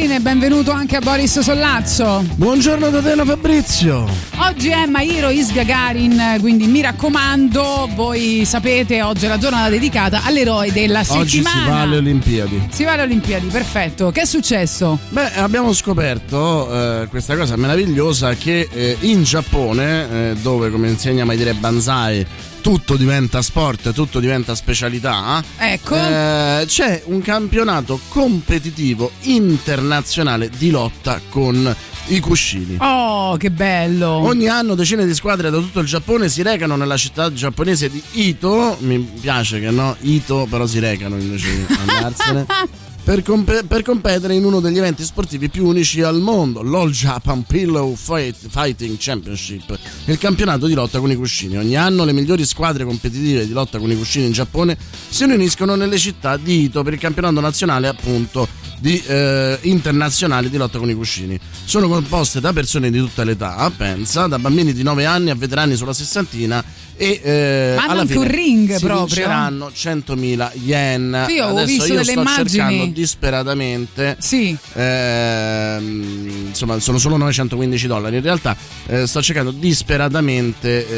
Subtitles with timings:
[0.00, 2.24] Benvenuti a Gagarin e benvenuto anche a Boris Sollazzo.
[2.36, 4.08] Buongiorno da te, Fabrizio.
[4.36, 10.22] Oggi è Mairo is Gagarin, quindi mi raccomando, voi sapete, oggi è la giornata dedicata
[10.24, 11.20] all'eroe della settimana.
[11.22, 12.68] Oggi si va alle Olimpiadi.
[12.70, 14.10] Si va alle Olimpiadi, perfetto.
[14.10, 14.98] Che è successo?
[15.10, 21.26] Beh, abbiamo scoperto eh, questa cosa meravigliosa che eh, in Giappone, eh, dove come insegna
[21.26, 22.26] mai dire Banzai,
[22.60, 25.42] tutto diventa sport, tutto diventa specialità.
[25.56, 25.96] Ecco.
[25.96, 31.76] eh, c'è un campionato competitivo internazionale di lotta con
[32.08, 32.76] i cuscini.
[32.80, 34.10] Oh, che bello.
[34.10, 38.02] Ogni anno decine di squadre da tutto il Giappone si recano nella città giapponese di
[38.12, 38.76] Ito.
[38.80, 42.46] Mi piace che no, Ito, però si recano invece di andarsene.
[43.02, 47.42] Per, comp- per competere in uno degli eventi sportivi più unici al mondo, l'All Japan
[47.42, 51.56] Pillow Fight- Fighting Championship, il campionato di lotta con i cuscini.
[51.56, 54.76] Ogni anno le migliori squadre competitive di lotta con i cuscini in Giappone
[55.08, 58.46] si riuniscono nelle città di Ito per il campionato nazionale appunto
[58.80, 61.38] di, eh, internazionali di lotta con i cuscini.
[61.64, 65.76] Sono composte da persone di tutta l'età, pensa, da bambini di 9 anni a veterani
[65.76, 66.64] sulla sessantina
[66.96, 69.04] e eh, Ma alla fine un ring si proprio?
[69.06, 71.24] vinceranno 100.000 yen.
[71.28, 72.48] Sì, ho Adesso visto io delle sto immagini.
[72.48, 74.56] cercando disperatamente Sì.
[74.74, 80.88] ehm, insomma sono solo 915 dollari in realtà eh, sto cercando disperatamente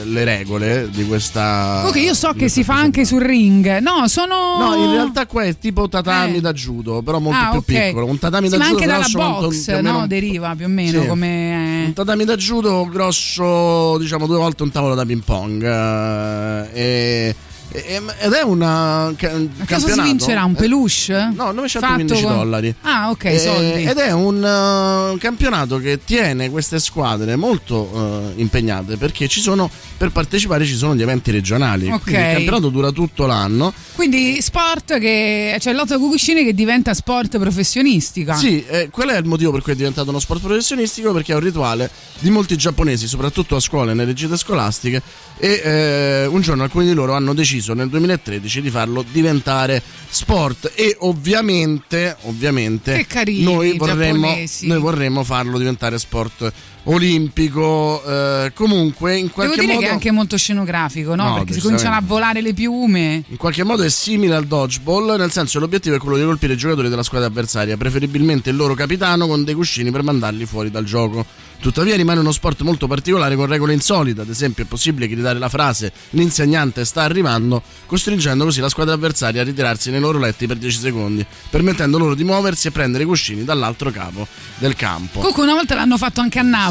[0.00, 3.78] eh, le regole di questa Ok, io so che si fa anche sul ring.
[3.78, 4.58] No, sono.
[4.58, 6.40] No, in realtà qua è tipo tatami Eh.
[6.40, 7.86] da judo, però molto Ah, più ok.
[7.86, 8.06] piccolo.
[8.06, 10.06] Un tatami Sì, da ma anche dalla quanto box, più o meno no?
[10.06, 11.06] Deriva più o meno Sì.
[11.06, 11.84] come.
[11.86, 15.62] un tatami da judo grosso, diciamo due volte un tavolo da ping pong.
[15.64, 17.34] eh, e-
[17.70, 20.44] ed è una, un Ma cosa si campionato- vincerà?
[20.44, 21.30] Un eh, peluche?
[21.34, 22.74] No, 915 Fatto con- dollari.
[22.82, 23.82] Ah, ok, Eh, soldi.
[23.84, 29.70] Ed è un uh, campionato che tiene queste squadre molto uh, impegnate perché ci sono,
[29.96, 31.90] per partecipare ci sono gli eventi regionali.
[31.90, 32.02] Ok.
[32.04, 33.72] Quindi il campionato dura tutto l'anno.
[33.94, 35.58] Quindi sport che.
[35.60, 38.34] cioè lotta con cuscini che diventa sport professionistica.
[38.34, 41.12] Sì, eh, qual è il motivo per cui è diventato uno sport professionistico?
[41.12, 41.90] Perché è un rituale
[42.20, 45.02] di molti giapponesi, soprattutto a scuola e nelle gite scolastiche.
[45.40, 50.72] E eh, un giorno alcuni di loro hanno deciso nel 2013 di farlo diventare sport.
[50.74, 56.52] E ovviamente, ovviamente carini noi, vorremmo, noi vorremmo farlo diventare sport
[56.84, 58.02] olimpico.
[58.04, 59.80] eh, comunque, in Devo qualche dire modo.
[59.80, 61.28] che è anche molto scenografico, no?
[61.28, 63.24] No, Perché si cominciano a volare le piume.
[63.28, 66.56] In qualche modo è simile al dodgeball, nel senso l'obiettivo è quello di colpire i
[66.56, 70.84] giocatori della squadra avversaria, preferibilmente il loro capitano con dei cuscini per mandarli fuori dal
[70.84, 71.24] gioco.
[71.60, 75.48] Tuttavia rimane uno sport molto particolare con regole insolite, ad esempio è possibile gridare la
[75.48, 80.56] frase l'insegnante sta arrivando, costringendo così la squadra avversaria a ritirarsi nei loro letti per
[80.56, 84.24] 10 secondi, permettendo loro di muoversi e prendere i cuscini dall'altro capo
[84.58, 85.18] del campo.
[85.18, 86.67] Comunque una volta l'hanno fatto anche a Napoli,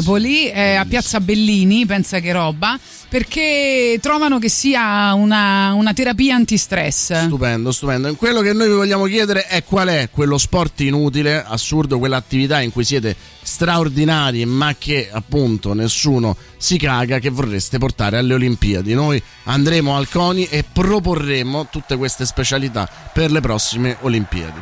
[0.50, 2.78] eh, a Piazza Bellini, pensa che roba,
[3.08, 7.24] perché trovano che sia una, una terapia antistress.
[7.26, 8.14] Stupendo, stupendo.
[8.14, 12.72] Quello che noi vi vogliamo chiedere è qual è quello sport inutile, assurdo, quell'attività in
[12.72, 13.16] cui siete
[13.48, 18.92] straordinari ma che appunto nessuno si caga che vorreste portare alle Olimpiadi.
[18.94, 24.60] Noi andremo al CONI e proporremo tutte queste specialità per le prossime Olimpiadi.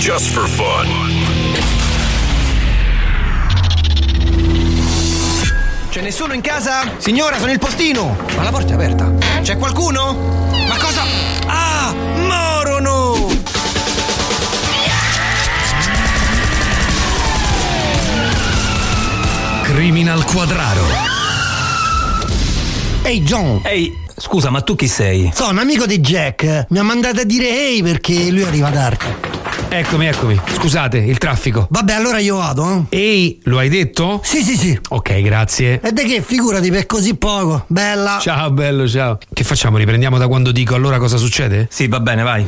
[0.00, 1.35] Just for fun.
[5.96, 6.82] C'è nessuno in casa?
[6.98, 8.18] Signora, sono il postino!
[8.36, 9.10] Ma la porta è aperta.
[9.40, 10.12] C'è qualcuno?
[10.68, 11.02] Ma cosa?
[11.46, 11.94] Ah!
[12.18, 13.28] Morono!
[19.62, 20.84] Criminal Quadraro.
[23.02, 23.62] Ehi John!
[23.64, 25.32] Ehi, scusa, ma tu chi sei?
[25.34, 26.66] Sono amico di Jack.
[26.68, 29.35] Mi ha mandato a dire ehi perché lui arriva tardi.
[29.68, 30.40] Eccomi, eccomi.
[30.54, 31.66] Scusate, il traffico.
[31.70, 32.86] Vabbè, allora io vado.
[32.88, 32.96] eh?
[32.96, 34.20] Ehi, lo hai detto?
[34.22, 34.78] Sì, sì, sì.
[34.90, 35.80] Ok, grazie.
[35.82, 36.22] E di che?
[36.22, 37.64] Figurati per così poco.
[37.66, 38.18] Bella.
[38.20, 39.18] Ciao, bello, ciao.
[39.32, 39.76] Che facciamo?
[39.76, 41.66] Riprendiamo da quando dico allora cosa succede?
[41.70, 42.46] Sì, va bene, vai.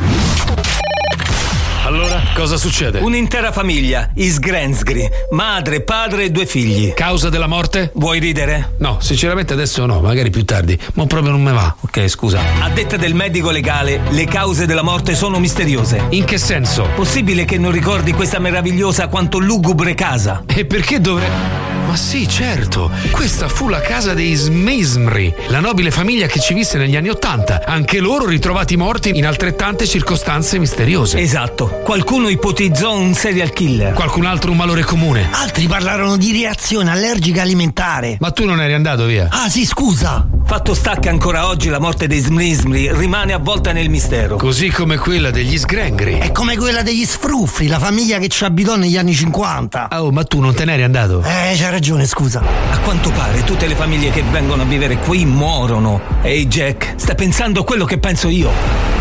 [1.88, 2.98] Allora, cosa succede?
[2.98, 6.92] Un'intera famiglia, Isgrensgri, madre, padre e due figli.
[6.92, 7.92] Causa della morte?
[7.94, 8.74] Vuoi ridere?
[8.76, 10.78] No, sinceramente adesso no, magari più tardi.
[10.92, 11.74] Ma proprio non me va.
[11.80, 12.42] Ok, scusa.
[12.60, 16.08] A detta del medico legale, le cause della morte sono misteriose.
[16.10, 16.88] In che senso?
[16.94, 20.42] Possibile che non ricordi questa meravigliosa quanto lugubre casa?
[20.46, 21.77] E perché dovrei.
[21.88, 22.90] Ma sì, certo.
[23.10, 27.62] Questa fu la casa dei Smismri, la nobile famiglia che ci visse negli anni Ottanta.
[27.64, 31.18] Anche loro ritrovati morti in altrettante circostanze misteriose.
[31.18, 31.80] Esatto.
[31.82, 33.94] Qualcuno ipotizzò un serial killer.
[33.94, 35.28] Qualcun altro un malore comune.
[35.30, 38.18] Altri parlarono di reazione allergica alimentare.
[38.20, 39.28] Ma tu non eri andato via?
[39.30, 40.28] Ah sì, scusa.
[40.44, 44.36] Fatto sta che ancora oggi la morte dei Smrismri rimane avvolta nel mistero.
[44.36, 46.18] Così come quella degli Sgrengri.
[46.18, 49.88] È come quella degli Sfruffri, la famiglia che ci abitò negli anni 50.
[49.92, 51.22] Oh, ma tu non te n'eri andato?
[51.22, 52.42] Eh, c'hai ragione, scusa.
[52.70, 56.00] A quanto pare tutte le famiglie che vengono a vivere qui morono.
[56.22, 58.50] Ehi Jack, stai pensando a quello che penso io?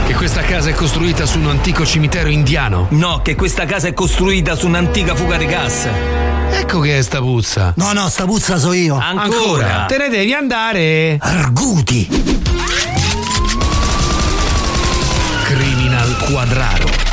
[0.05, 2.85] Che questa casa è costruita su un antico cimitero indiano?
[2.91, 5.87] No, che questa casa è costruita su un'antica fuga di gas.
[6.51, 7.73] Ecco che è sta puzza.
[7.77, 8.95] No, no, sta puzza so io.
[8.95, 9.85] Ancora?
[9.87, 11.17] Te ne devi andare.
[11.19, 12.07] Arguti.
[15.43, 17.06] Criminal Quadraro.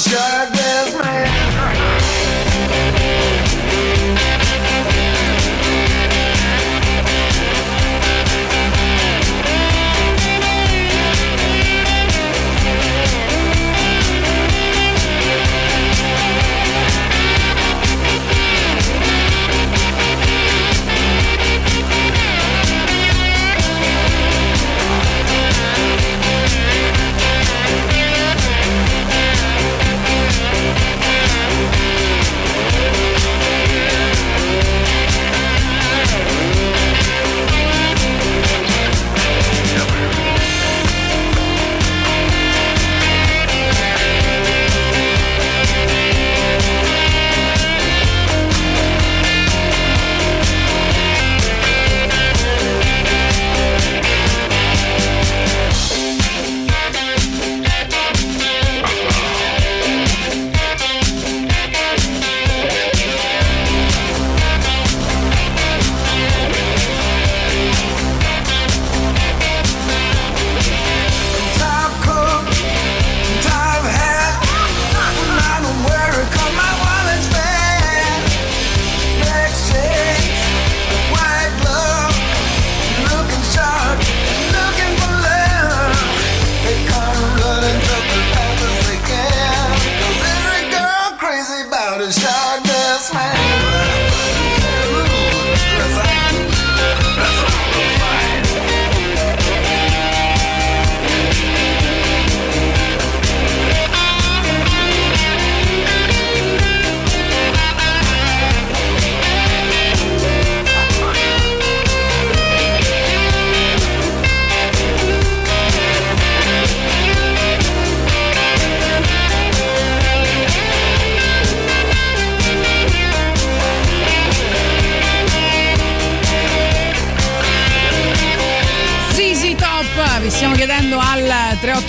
[0.00, 0.39] sure.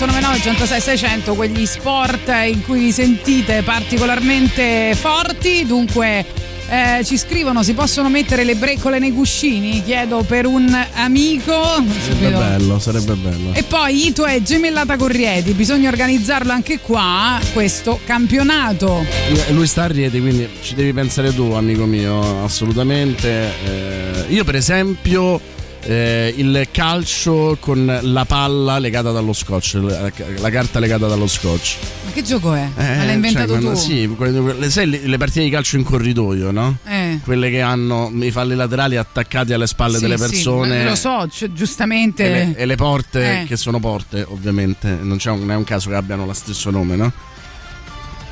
[0.02, 6.26] 3899 106 600 quegli sport in cui vi sentite particolarmente forti, dunque
[6.68, 9.84] eh, ci scrivono si possono mettere le breccole nei cuscini?
[9.84, 11.52] Chiedo per un amico.
[11.54, 12.38] Sarebbe Subito.
[12.40, 13.54] bello, sarebbe bello.
[13.54, 19.06] E poi Ito è gemellata con Rieti, bisogna organizzarlo anche qua, questo campionato.
[19.48, 23.52] Eh, Lui sta a Rieti, quindi ci devi pensare tu, amico mio, assolutamente.
[23.66, 25.40] Eh, io, per esempio,
[25.84, 31.78] eh, il calcio con la palla legata dallo scotch, la, la carta legata dallo scotch.
[32.06, 32.68] Ma che gioco è?
[32.76, 33.76] Eh, l'hai inventato cioè, tu?
[33.76, 36.78] Sì, quelle- le, sai le, le partite di calcio in corridoio, no?
[36.86, 37.20] Eh.
[37.24, 40.84] Quelle che hanno i falli laterali attaccati alle spalle Sì, delle sì, persone.
[40.84, 42.26] ma lo so, cioè, giustamente.
[42.26, 43.46] E le, e le porte Eh.
[43.46, 46.70] che sono porte, ovviamente, non, c'è un, non è un caso che abbiano lo stesso
[46.70, 47.12] nome, no?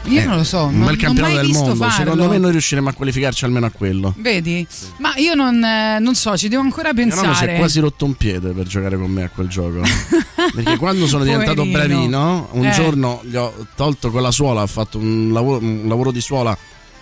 [0.06, 0.64] Io Eh, non lo so.
[0.66, 1.76] Un non, bel campionato non del mondo.
[1.76, 1.94] farlo.
[1.94, 4.14] Secondo me noi riusciremo a qualificarci almeno a quello.
[4.18, 4.66] Vedi?
[4.98, 7.54] Ma io non, eh, non so, ci devo ancora Mio nonno si pensare.
[7.54, 9.82] è quasi rotto un piede per giocare con me a quel gioco.
[10.56, 12.72] Perché quando sono diventato bravino, un Eh.
[12.72, 16.58] giorno gli ho tolto con la suola, ho fatto un lavoro, un lavoro di suola.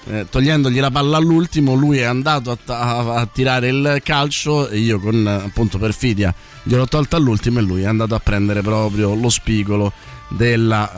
[0.10, 4.77] eh, togliendogli la palla all'ultimo, lui è andato a, a- a tirare il calcio e
[4.80, 9.27] io con appunto perfidia gliel'ho tolto all'ultimo e lui è andato a prendere proprio lo
[9.30, 9.92] spigolo
[10.30, 10.92] della,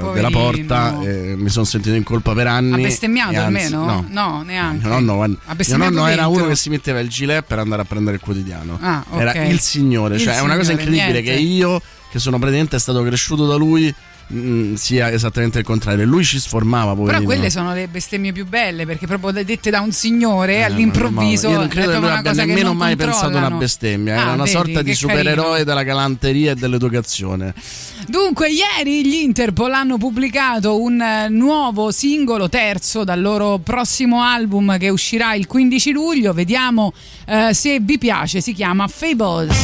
[0.00, 2.74] eh, della porta e mi sono sentito in colpa per anni.
[2.74, 4.04] Ha bestemmiato anzi- almeno?
[4.08, 4.86] No, neanche.
[4.86, 8.16] mio nonno, mio nonno era uno che si metteva il gilet per andare a prendere
[8.16, 8.78] il quotidiano.
[8.80, 9.20] Ah, ok.
[9.20, 11.30] Era il signore, Il cioè è una cosa signore, incredibile niente.
[11.32, 11.80] che io,
[12.10, 13.92] che sono praticamente stato cresciuto da lui,
[14.28, 16.04] mh, sia esattamente il contrario.
[16.06, 17.24] Lui ci sformava, Però poverino.
[17.24, 21.48] quelle sono le bestemmie più belle perché proprio dette da un signore Eh, all'improvviso.
[21.48, 24.12] Io non credo che lui abbia nemmeno mai pensato a una bestemmia.
[24.14, 25.64] Era Ah, una vedi, sorta di supereroe carino.
[25.64, 27.54] della galanteria e dell'educazione.
[28.06, 34.78] Dunque, ieri gli Interpol hanno pubblicato un eh, nuovo singolo terzo dal loro prossimo album
[34.78, 36.32] che uscirà il 15 luglio.
[36.32, 36.92] Vediamo
[37.26, 38.40] eh, se vi piace.
[38.40, 39.56] Si chiama Fables.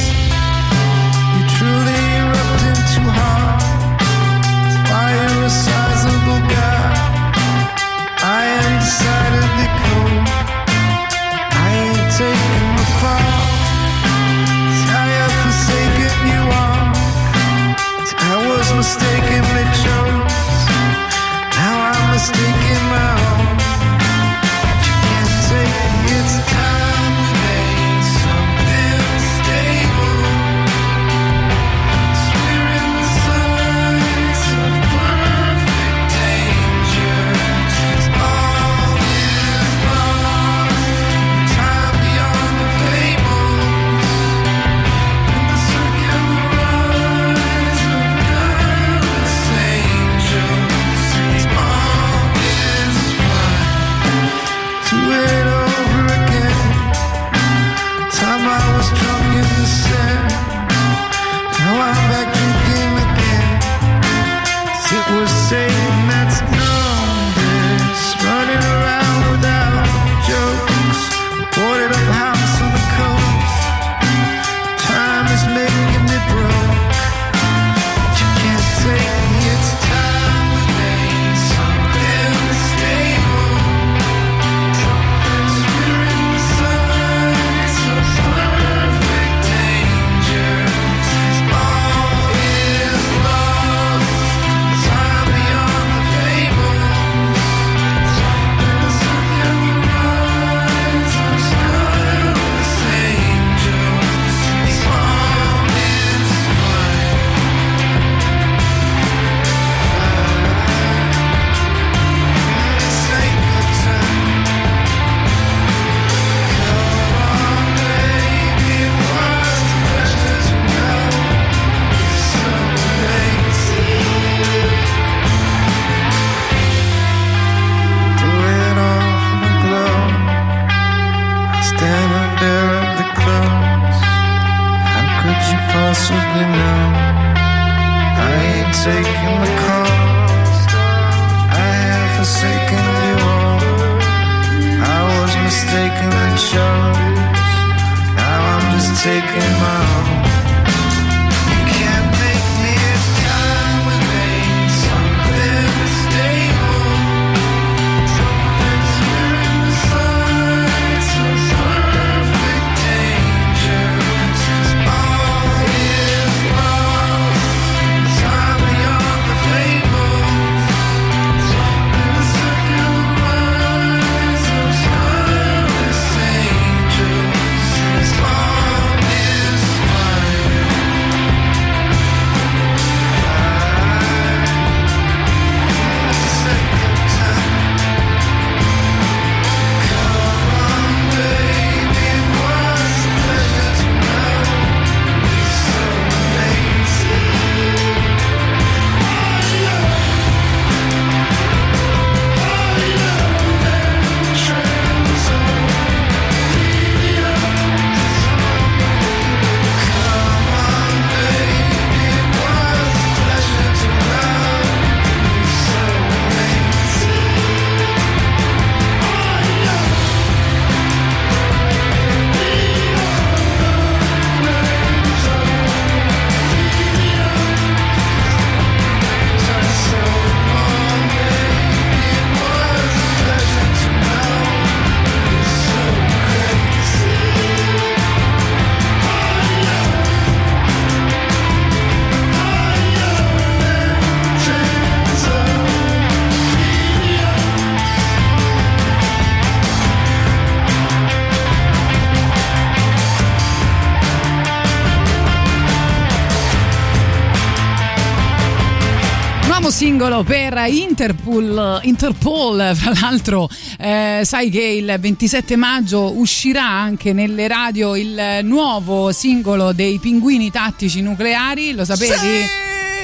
[260.05, 267.49] Singolo per Interpol, Interpol fra l'altro eh, sai che il 27 maggio uscirà anche nelle
[267.49, 272.13] radio il nuovo singolo dei pinguini tattici nucleari, lo sapevi?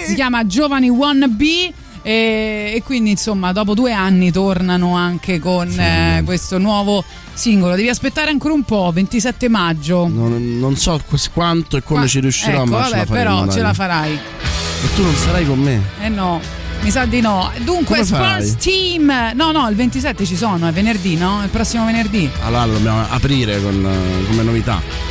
[0.07, 1.73] Si chiama Giovani Wannabe.
[2.03, 7.05] E, e quindi insomma dopo due anni tornano anche con eh, questo nuovo
[7.35, 10.99] singolo devi aspettare ancora un po' 27 maggio Non, non so
[11.35, 14.95] quanto e come Qua- ci riuscirò, ecco, ma vabbè, ce però ce la farai E
[14.95, 15.79] tu non sarai con me.
[16.01, 16.41] Eh no,
[16.83, 17.51] mi sa di no.
[17.59, 18.05] Dunque?
[18.05, 19.33] Sports Team.
[19.35, 21.43] No, no, il 27 ci sono, è venerdì, no?
[21.43, 22.31] Il prossimo venerdì.
[22.43, 25.10] Allora lo dobbiamo aprire con, eh, come novità.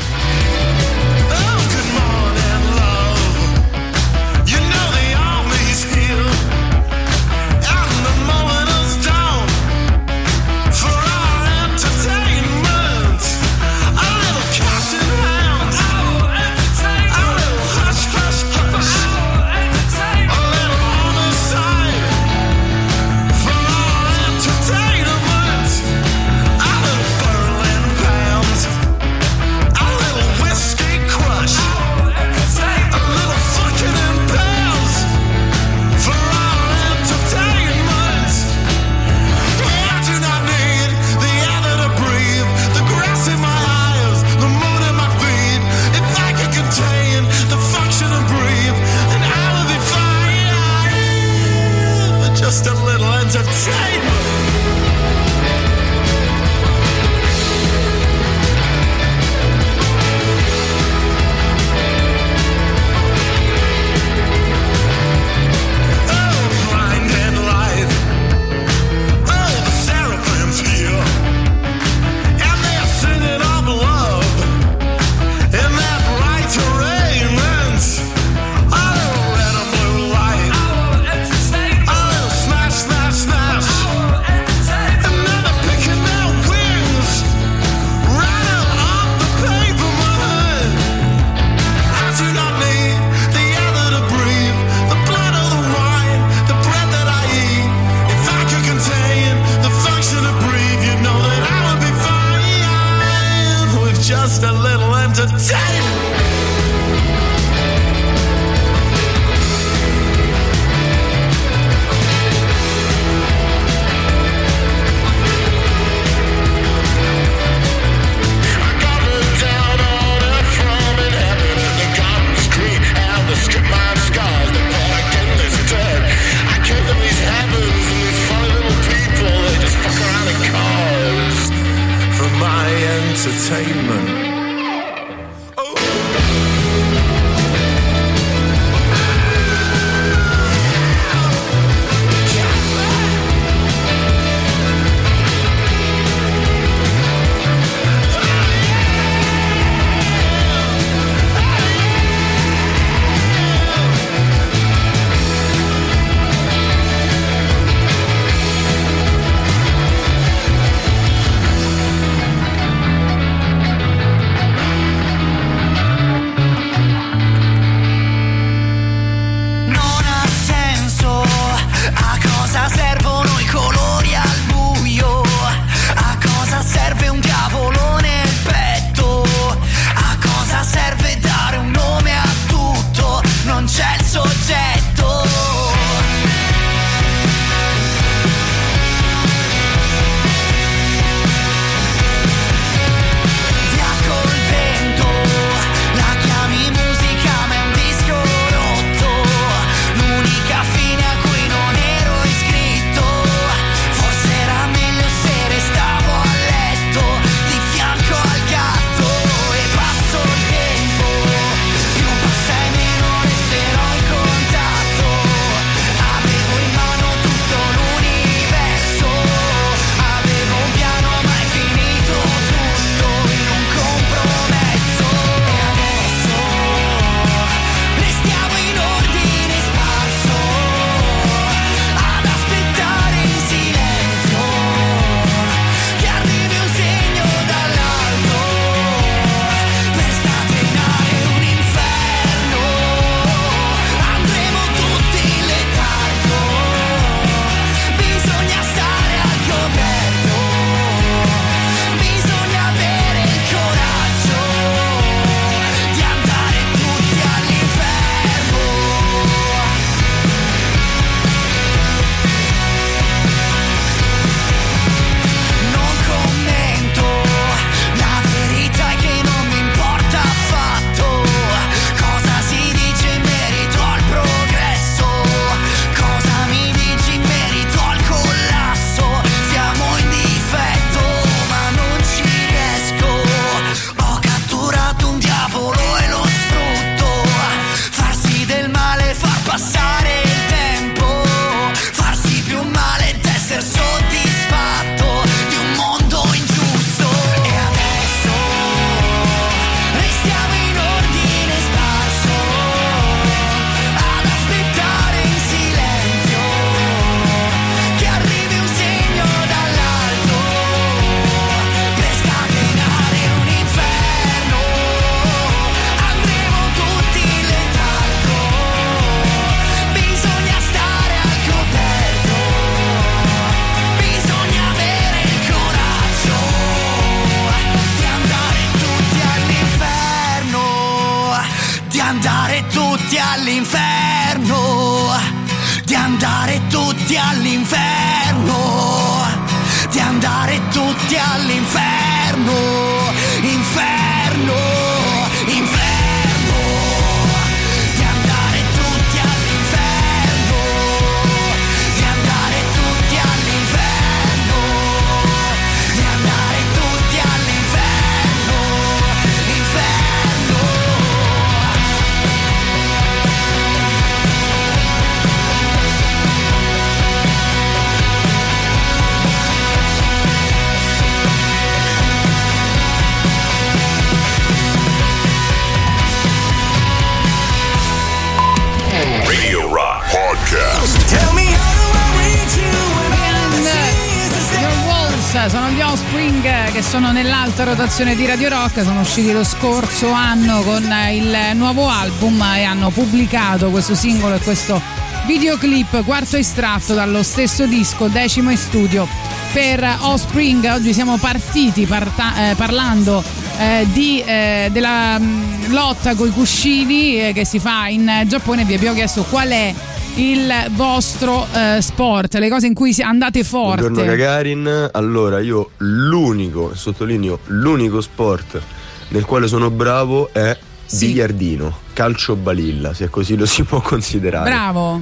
[387.00, 390.84] Sono nell'alta rotazione di Radio Rock, sono usciti lo scorso anno con
[391.14, 394.82] il nuovo album e hanno pubblicato questo singolo e questo
[395.26, 399.08] videoclip quarto estratto dallo stesso disco, decimo in studio
[399.54, 400.66] per Offspring.
[400.66, 403.24] Oggi siamo partiti parta- eh, parlando
[403.58, 408.66] eh, di, eh, della mh, lotta coi cuscini eh, che si fa in Giappone.
[408.66, 409.74] Vi abbiamo chiesto qual è
[410.16, 413.82] il vostro eh, sport, le cose in cui andate forte.
[413.82, 418.62] Buongiorno Gagarin, allora io l'unico, sottolineo, l'unico sport
[419.10, 421.08] nel quale sono bravo è Sì.
[421.08, 424.50] biliardino, calcio balilla, se così lo si può considerare.
[424.50, 425.02] Bravo.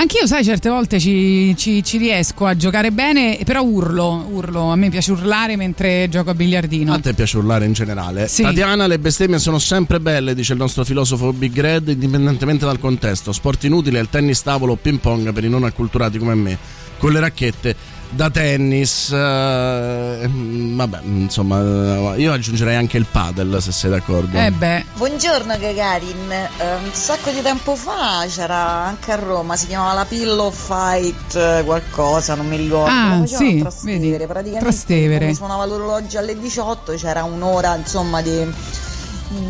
[0.00, 4.70] Anch'io, sai, certe volte ci, ci- ci riesco a giocare bene, però urlo, urlo.
[4.70, 6.94] A me piace urlare mentre gioco a biliardino.
[6.94, 8.26] A te piace urlare in generale.
[8.26, 8.42] Sì.
[8.42, 13.30] Tatiana, le bestemmie sono sempre belle, dice il nostro filosofo Big Red, indipendentemente dal contesto.
[13.30, 16.56] Sport inutile il tennis tavolo o ping pong per i non acculturati come me.
[16.96, 17.76] Con le racchette
[18.10, 19.10] da tennis.
[19.12, 24.36] eh, mm, vabbè, insomma, eh, io aggiungerei anche il padel se sei d'accordo.
[24.38, 29.66] Eh beh, Buongiorno Gagarin, Eh, un sacco di tempo fa c'era anche a Roma, si
[29.66, 32.90] chiamava la Pillow Fight eh, qualcosa, non mi ricordo.
[32.92, 35.34] Ah, sì, Trastevere, vedi, praticamente Trastevere.
[35.34, 38.46] suonava l'orologio alle 18, c'era un'ora insomma di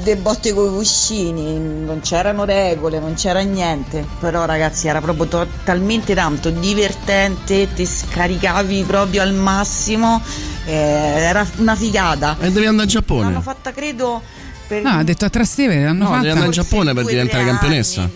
[0.02, 5.46] de botte coi cuscini, non c'erano regole, non c'era niente, però ragazzi era proprio to-
[5.64, 10.20] talmente tanto divertente, ti scaricavi proprio al massimo,
[10.66, 12.36] eh, era una figata.
[12.40, 13.22] E devi andare in Giappone.
[13.24, 14.20] L'hanno fatta credo
[14.68, 16.28] per no, ha detto a Trastevere, l'hanno No, devi fatta.
[16.28, 18.00] andare in Giappone per diventare campionessa.
[18.02, 18.10] anni,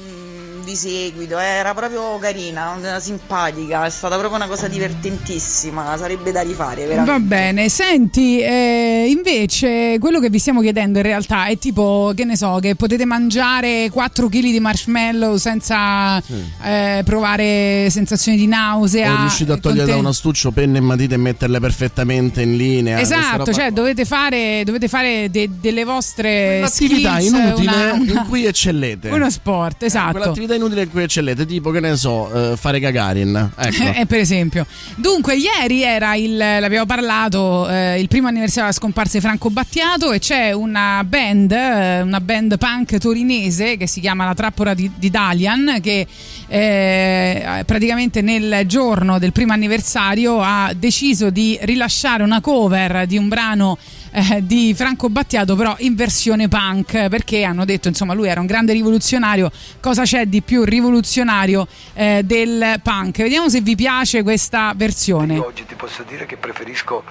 [0.64, 6.87] di seguito, era proprio carina, simpatica, è stata proprio una cosa divertentissima, sarebbe da rifare
[6.87, 7.11] veramente.
[7.11, 12.24] Va bene, senti, eh, invece quello che vi stiamo chiedendo in realtà è tipo, che
[12.24, 16.22] ne so, che potete mangiare 4 kg di marshmallow senza
[16.62, 19.12] eh, provare sensazioni di nausea.
[19.14, 22.98] O riuscite a togliere da un astuccio penne e matite e metterle perfettamente in linea.
[23.00, 28.27] Esatto, cioè dovete fare, dovete fare de- delle vostre Un'attività skills, inutile una- una- in
[28.29, 29.09] cui eccellete.
[29.14, 30.33] uno sport, esatto.
[30.55, 33.51] Quell'attività inutile in cui eccellete, tipo che ne so, eh, fare Gagarin.
[33.57, 33.83] Ecco.
[34.01, 34.67] Eh, per esempio.
[34.97, 40.12] Dunque, ieri era il, l'abbiamo parlato, eh, il primo anniversario della scomparsa di Franco Battiato
[40.12, 44.90] e c'è una band, eh, una band punk torinese che si chiama La Trappola di,
[44.95, 46.07] di Dalian che
[46.47, 53.29] eh, praticamente nel giorno del primo anniversario ha deciso di rilasciare una cover di un
[53.29, 53.79] brano
[54.14, 58.46] eh, di Franco Battiato però in versione punk perché hanno detto insomma lui era un
[58.46, 59.50] grande rivoluzionario
[59.81, 65.46] cosa c'è di più rivoluzionario eh, del punk vediamo se vi piace questa versione Io
[65.46, 67.03] oggi ti posso dire che preferisco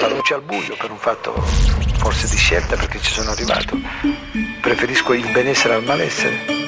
[0.00, 3.78] la luce al buio per un fatto forse di scelta perché ci sono arrivato.
[4.60, 6.67] Preferisco il benessere al malessere.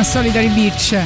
[0.00, 0.96] On Solitary Beach.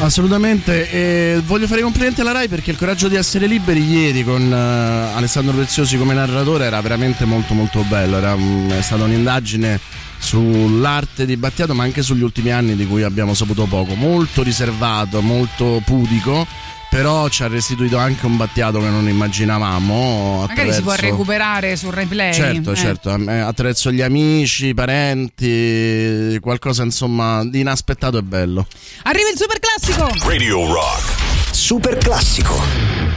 [0.00, 4.24] Assolutamente, e voglio fare i complimenti alla Rai perché il coraggio di essere liberi ieri
[4.24, 9.04] con eh, Alessandro Preziosi come narratore era veramente molto molto bello, era, mm, è stata
[9.04, 9.78] un'indagine
[10.16, 15.20] sull'arte di Battiato ma anche sugli ultimi anni di cui abbiamo saputo poco, molto riservato,
[15.20, 16.46] molto pudico,
[16.92, 20.44] però ci ha restituito anche un Battiato che non immaginavamo.
[20.46, 22.34] Magari si può attraverso- recuperare sul replay.
[22.34, 22.76] Certo, eh.
[22.76, 28.66] certo, eh, attraverso gli amici, i parenti, qualcosa insomma di inaspettato e bello.
[29.04, 30.06] Arriva il super classico.
[30.28, 31.14] Radio Rock.
[31.50, 33.11] Super classico.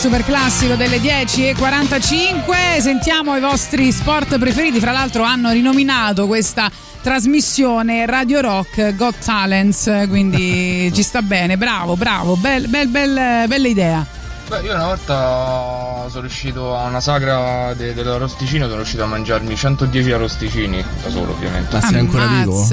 [0.00, 2.80] Super classico delle 10.45.
[2.80, 4.80] Sentiamo i vostri sport preferiti.
[4.80, 6.70] Fra l'altro hanno rinominato questa
[7.02, 11.58] trasmissione Radio Rock Got Talents, quindi ci sta bene.
[11.58, 14.06] Bravo, bravo, bel, bel, bel- bella idea.
[14.48, 15.79] Beh, io una volta
[16.10, 21.32] sono riuscito a una sagra de- dell'arrosticino, sono riuscito a mangiarmi 110 arrosticini, da solo
[21.32, 21.76] ovviamente.
[21.76, 22.64] Ma sei ancora vivo?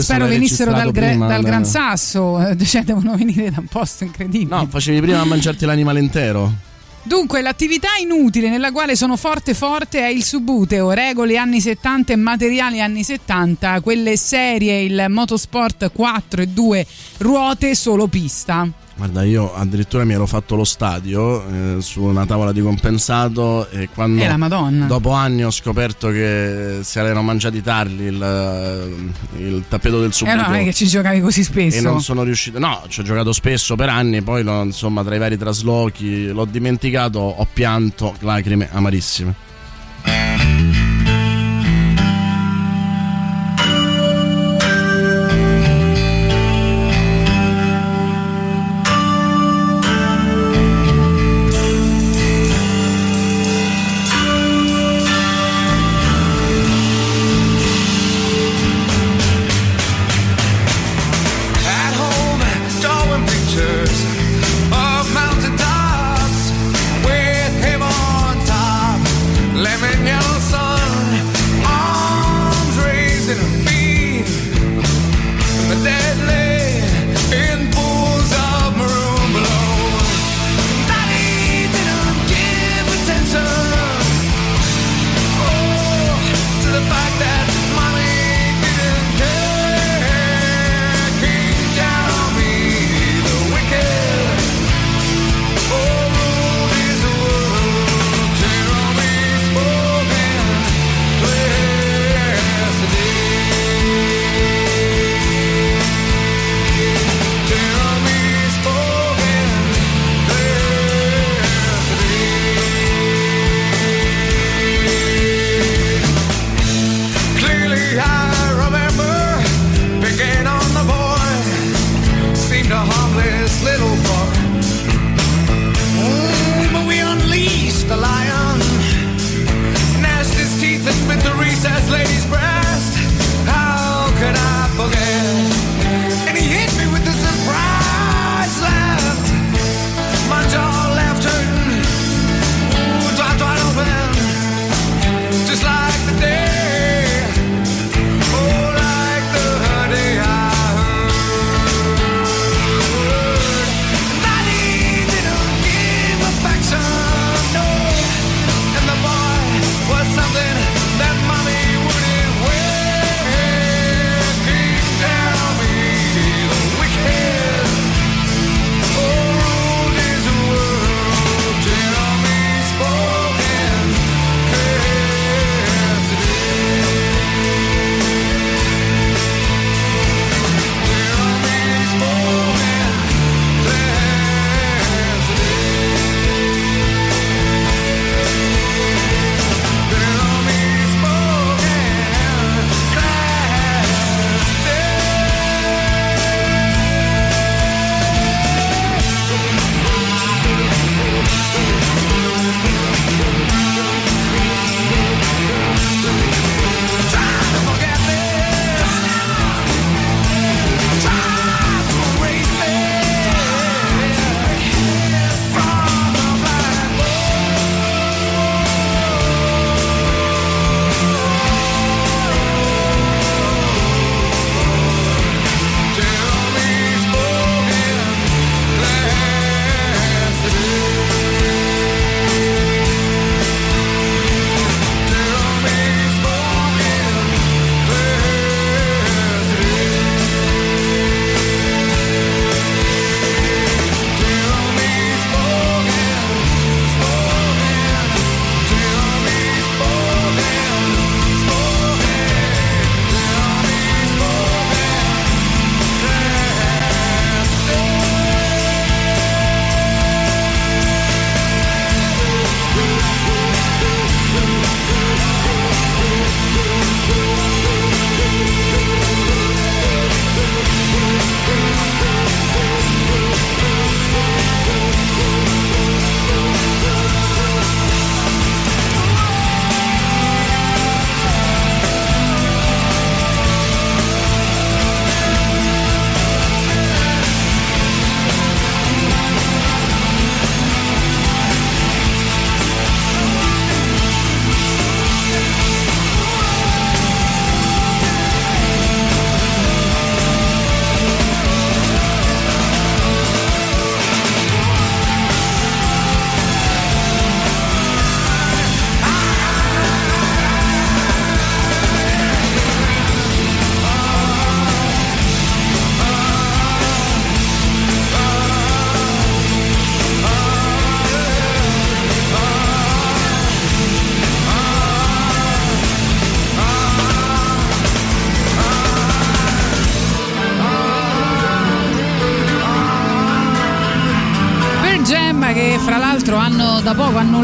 [0.00, 1.42] Spero venissero dal, prima, dal?
[1.42, 4.54] Gran Sasso, cioè devono venire da un posto incredibile.
[4.54, 6.66] No, facevi prima a mangiarti l'animale intero.
[7.02, 12.16] Dunque, l'attività inutile nella quale sono forte forte è il subuteo, regole anni 70 e
[12.16, 16.86] materiali anni 70, quelle serie, il motorsport 4 e 2
[17.18, 18.68] ruote solo pista.
[18.98, 23.88] Guarda, io addirittura mi ero fatto lo stadio eh, su una tavola di compensato e
[23.94, 24.86] quando Eh, la Madonna.
[24.86, 28.96] dopo anni ho scoperto che si erano mangiati tardi il,
[29.36, 31.78] il tappeto del E subito allora non è che ci giocavi così spesso.
[31.78, 32.58] e non sono riuscito.
[32.58, 37.20] No, ci ho giocato spesso per anni, poi insomma tra i vari traslochi l'ho dimenticato,
[37.20, 39.46] ho pianto lacrime amarissime.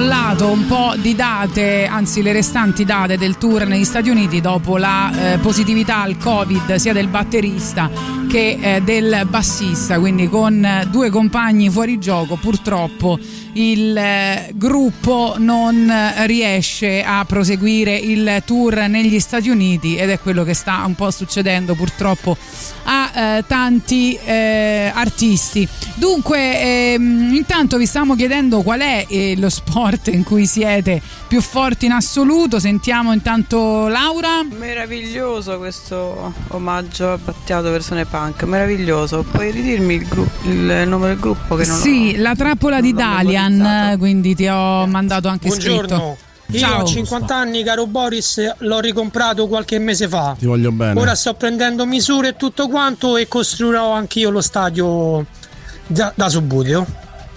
[0.05, 4.79] Annullato un po' di date, anzi le restanti date del tour negli Stati Uniti dopo
[4.79, 7.91] la eh, positività al Covid sia del batterista
[8.35, 13.19] che eh, del bassista, quindi con eh, due compagni fuori gioco purtroppo
[13.53, 15.93] il eh, gruppo non
[16.25, 21.13] riesce a proseguire il tour negli Stati Uniti ed è quello che sta un po'
[21.13, 22.37] succedendo purtroppo
[22.85, 25.69] a eh, tanti artisti.
[25.95, 30.94] Dunque, ehm, intanto vi stiamo chiedendo qual è lo sport in cui siete
[31.29, 32.59] più forti in assoluto.
[32.59, 34.43] Sentiamo intanto Laura.
[34.49, 39.23] Meraviglioso questo omaggio a Battiato versione punk, meraviglioso.
[39.23, 43.97] Puoi ridirmi il, gru- il nome del gruppo che non Sì, la trappola di Dalian,
[43.99, 45.87] quindi ti ho mandato anche Buongiorno.
[45.87, 46.17] scritto.
[46.49, 46.83] Io Ciao.
[46.83, 50.37] ho 50 anni, caro Boris, l'ho ricomprato qualche mese fa.
[50.39, 51.01] Ti voglio bene.
[51.01, 55.25] Ora sto prendendo misure e tutto quanto e costruirò anch'io lo stadio
[55.87, 56.87] da, da Subbuteo.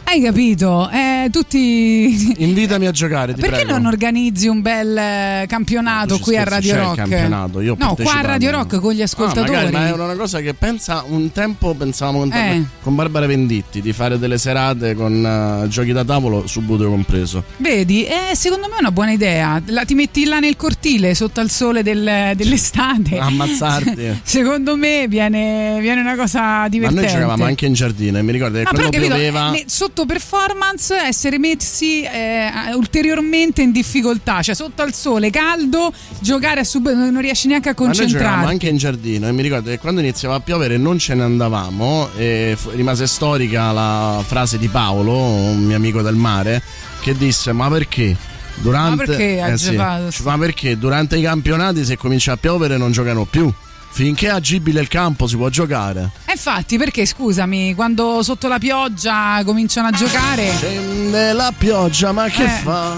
[0.10, 0.90] Hai capito?
[0.90, 2.34] Eh, tutti.
[2.42, 3.74] Invitami a giocare, Perché prego.
[3.74, 6.96] non organizzi un bel eh, campionato qui a scherzi, Radio c'è il Rock?
[6.96, 8.22] campionato, io no, qua a.
[8.22, 9.52] Radio Rock con gli Ah, ascoltatori.
[9.52, 12.64] magari, ma è una cosa che pensa un tempo pensavamo con, Eh.
[12.82, 15.26] con Barbara Venditti di fare delle serate con
[15.64, 17.44] eh, giochi da tavolo su Buto compreso.
[17.58, 19.62] Vedi, eh, secondo me è una buona idea.
[19.66, 23.18] La- ti metti là nel cortile sotto al sole del- dell'estate.
[23.20, 24.22] Ammazzarti.
[24.24, 27.02] secondo me viene, viene una cosa Ma divertente.
[27.04, 30.94] noi giocavamo anche in giardino e mi ricordo che quando capito, pioveva eh, sotto performance
[30.96, 37.20] essere messi eh, ulteriormente in difficoltà, cioè sotto al sole caldo, giocare a sub non
[37.22, 38.50] riesci neanche a Ma concentrarti.
[38.50, 42.10] anche in giardino e mi ricordo che quando iniziava a piovere non ce ne andavamo
[42.16, 46.62] e rimase storica la frase di Paolo, un mio amico del mare,
[47.02, 48.16] che disse ma perché?
[48.60, 52.78] Durante, Ma perché ha eh sì, ma perché durante i campionati se comincia a piovere
[52.78, 53.52] non giocano più?
[53.90, 56.12] Finché è agibile il campo si può giocare.
[56.26, 60.52] E infatti, perché scusami, quando sotto la pioggia cominciano a giocare.
[60.56, 62.48] Scende la pioggia, ma che Eh.
[62.48, 62.92] fa?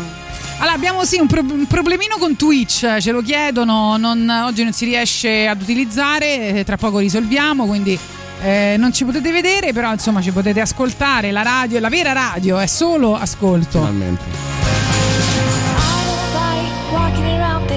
[0.61, 4.73] Allora, abbiamo sì un, pro- un problemino con Twitch, ce lo chiedono, non- oggi non
[4.73, 7.97] si riesce ad utilizzare, eh, tra poco risolviamo, quindi
[8.41, 12.57] eh, non ci potete vedere, però insomma ci potete ascoltare, la radio, la vera radio
[12.59, 13.77] è solo ascolto.
[13.79, 14.88] Finalmente.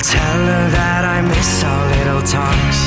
[0.00, 2.80] We'll tell her that I miss our little talks.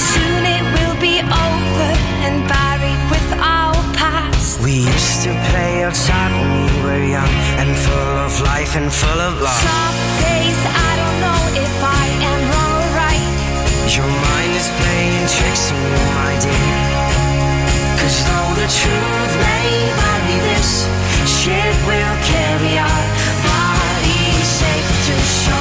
[0.00, 1.90] Soon it will be over
[2.24, 4.56] and buried with our past.
[4.64, 9.20] We used to play outside when we were young and full of life and full
[9.20, 9.60] of love.
[9.68, 13.28] Some days I don't know if I am wrong or right.
[13.92, 16.72] Your mind is playing tricks on you, my dear.
[18.00, 20.88] Cause though the truth may vary, this
[21.28, 23.07] ship will carry bodies
[25.28, 25.57] show.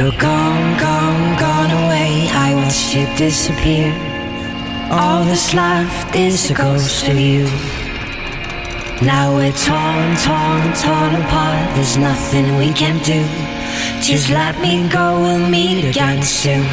[0.00, 2.26] You're gone, gone, gone away.
[2.32, 3.92] I watched you disappear.
[4.90, 7.44] All that's left is a ghost of you.
[9.04, 11.74] Now we're torn, torn, torn apart.
[11.74, 13.20] There's nothing we can do.
[14.00, 16.64] Just let me go, we'll meet again soon.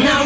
[0.00, 0.24] Now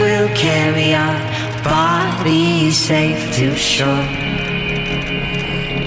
[0.00, 1.18] will carry our
[1.62, 4.06] bodies safe to shore.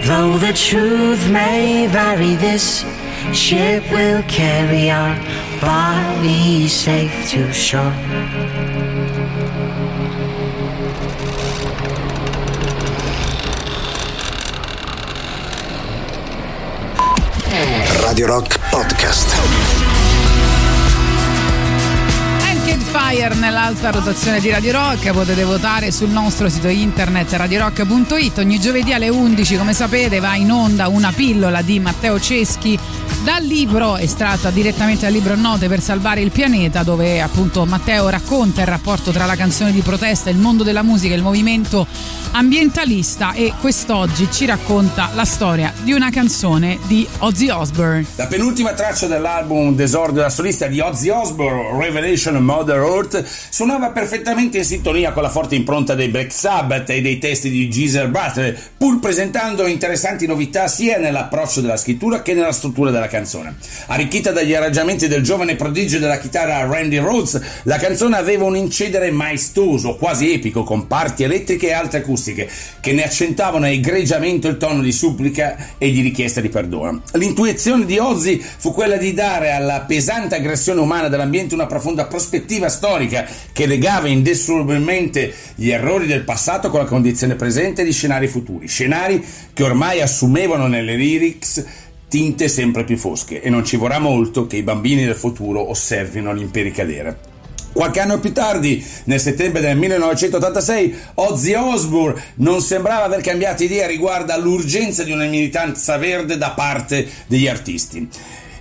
[0.08, 2.86] Though the truth may vary, this
[3.34, 5.16] ship will carry our
[5.60, 7.94] bodies safe to shore.
[18.06, 19.97] Radio Rock Podcast.
[23.10, 28.40] Fire nell'alta rotazione di Radio Rock, potete votare sul nostro sito internet radiorock.it.
[28.40, 32.78] Ogni giovedì alle 11, come sapete, va in onda una pillola di Matteo Ceschi
[33.24, 38.60] dal libro estratta direttamente dal libro Note per salvare il pianeta, dove appunto Matteo racconta
[38.60, 41.88] il rapporto tra la canzone di protesta, il mondo della musica il movimento
[42.38, 48.06] ambientalista e quest'oggi ci racconta la storia di una canzone di Ozzy Osbourne.
[48.16, 54.60] La penultima traccia dell'album d'esordio da solista di Ozzy Osbourne, Revelation Mother Earth, suonava perfettamente
[54.60, 58.56] in sintonia con la forte impronta dei Black Sabbath e dei testi di Geezer Butler,
[58.78, 63.56] pur presentando interessanti novità sia nell'approccio della scrittura che nella struttura della canzone.
[63.88, 69.10] Arricchita dagli arrangiamenti del giovane prodigio della chitarra Randy Rhodes, la canzone aveva un incedere
[69.10, 74.82] maestoso, quasi epico, con parti elettriche e altre acustiche, che ne accentavano egregiamente il tono
[74.82, 77.02] di supplica e di richiesta di perdono.
[77.14, 82.70] L'intuizione di Ozzy fu quella di dare alla pesante aggressione umana dell'ambiente una profonda prospettiva
[82.70, 88.68] storica che legava indissolubilmente gli errori del passato con la condizione presente di scenari futuri,
[88.68, 89.24] scenari
[89.54, 91.66] che ormai assumevano nelle lyrics
[92.08, 96.34] tinte sempre più fosche e non ci vorrà molto che i bambini del futuro osservino
[96.34, 97.27] gli imperi cadere.
[97.78, 103.86] Qualche anno più tardi, nel settembre del 1986, Ozzy Osbourne non sembrava aver cambiato idea
[103.86, 108.10] riguardo all'urgenza di una militanza verde da parte degli artisti.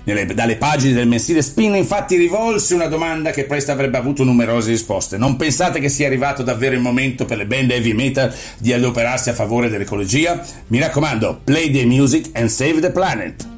[0.04, 4.68] Nelle- dalle pagine del mensile Spin infatti rivolse una domanda che presto avrebbe avuto numerose
[4.68, 5.16] risposte.
[5.16, 9.30] Non pensate che sia arrivato davvero il momento per le band heavy metal di adoperarsi
[9.30, 10.44] a favore dell'ecologia?
[10.66, 13.54] Mi raccomando, play the music and save the planet.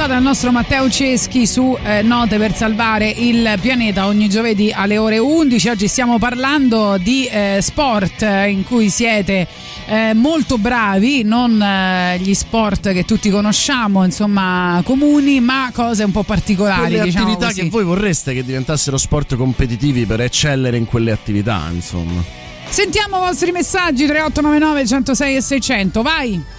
[0.00, 4.96] Raccontata dal nostro Matteo Ceschi su eh, Note per salvare il pianeta ogni giovedì alle
[4.96, 5.68] ore 11.
[5.68, 9.46] Oggi stiamo parlando di eh, sport eh, in cui siete
[9.86, 16.12] eh, molto bravi, non eh, gli sport che tutti conosciamo, insomma, comuni, ma cose un
[16.12, 16.80] po' particolari.
[16.80, 17.62] Quelle diciamo attività così.
[17.62, 22.22] che voi vorreste che diventassero sport competitivi per eccellere in quelle attività, insomma.
[22.68, 26.58] Sentiamo i vostri messaggi 3899 106 e 600, vai!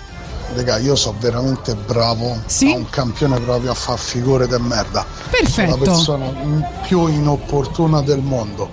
[0.54, 2.72] Raga, io sono veramente bravo, Sì?
[2.72, 5.06] un campione proprio a far figure de merda.
[5.30, 5.94] Perfetto.
[5.96, 8.70] Sono la persona più inopportuna del mondo.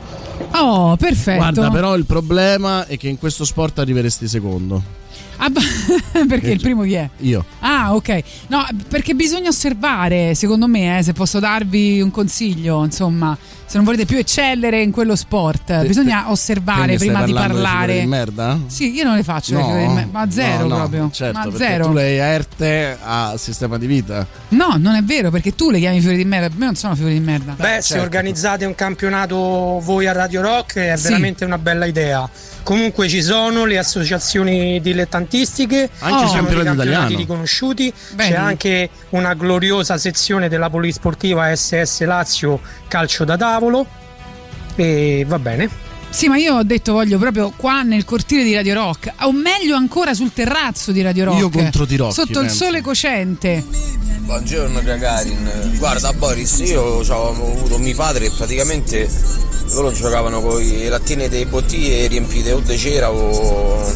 [0.53, 1.39] Oh, perfetto.
[1.39, 4.97] Guarda, però il problema è che in questo sport arriveresti secondo.
[5.39, 5.51] Ah,
[6.27, 7.09] perché il primo chi è?
[7.19, 7.45] Io.
[7.61, 8.23] Ah, ok.
[8.49, 13.85] No, perché bisogna osservare, secondo me, eh, se posso darvi un consiglio, insomma, se non
[13.85, 18.01] volete più eccellere in quello sport, bisogna osservare prima di parlare.
[18.01, 18.59] di merda?
[18.67, 21.11] Sì, io non le faccio le No, figure di me- ma zero no, no, proprio.
[21.13, 21.87] Certo, ma zero.
[21.87, 24.27] tu le erte a sistema di vita.
[24.49, 27.13] No, non è vero, perché tu le chiami figure di merda, me non sono figure
[27.15, 27.53] di merda.
[27.53, 27.83] Beh, certo.
[27.83, 29.37] se organizzate un campionato
[29.85, 31.05] voi a Radio Rock è Sì.
[31.05, 32.29] veramente una bella idea.
[32.69, 38.29] Comunque ci sono le associazioni dilettantistiche, Anche campionato dei campionati riconosciuti, Bene.
[38.29, 43.87] c'è anche una gloriosa sezione della polisportiva SS Lazio Calcio da tavolo
[44.75, 45.88] e va bene.
[46.11, 49.77] Sì, ma io ho detto voglio proprio qua nel cortile di Radio Rock, o meglio
[49.77, 51.39] ancora sul terrazzo di Radio Rock.
[51.39, 52.65] Io contro Tirocchi, Sotto il penso.
[52.65, 53.65] sole cocente.
[54.21, 59.09] Buongiorno Gagarin, guarda Boris, io ho avuto mio padre e praticamente
[59.73, 63.95] loro giocavano con le lattine delle bottiglie riempite o di cera o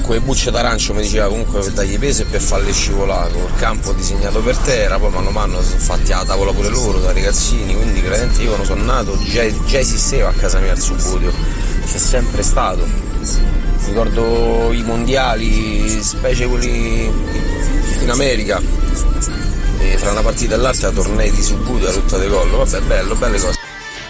[0.00, 3.54] con le bucce d'arancio, mi diceva comunque per dargli peso e per farle scivolare, col
[3.56, 7.12] campo disegnato per terra, poi mano a mano sono fatti la tavola pure loro da
[7.12, 11.32] ragazzini, quindi veramente io quando sono nato già, già esisteva a casa mia il subudio,
[11.84, 12.86] c'è sempre stato.
[13.86, 17.10] Ricordo i mondiali, specie quelli
[18.00, 18.60] in America,
[19.78, 23.14] e fra una partita e l'altra tornei di subuto a rotta di collo, vabbè bello,
[23.14, 23.65] belle cose.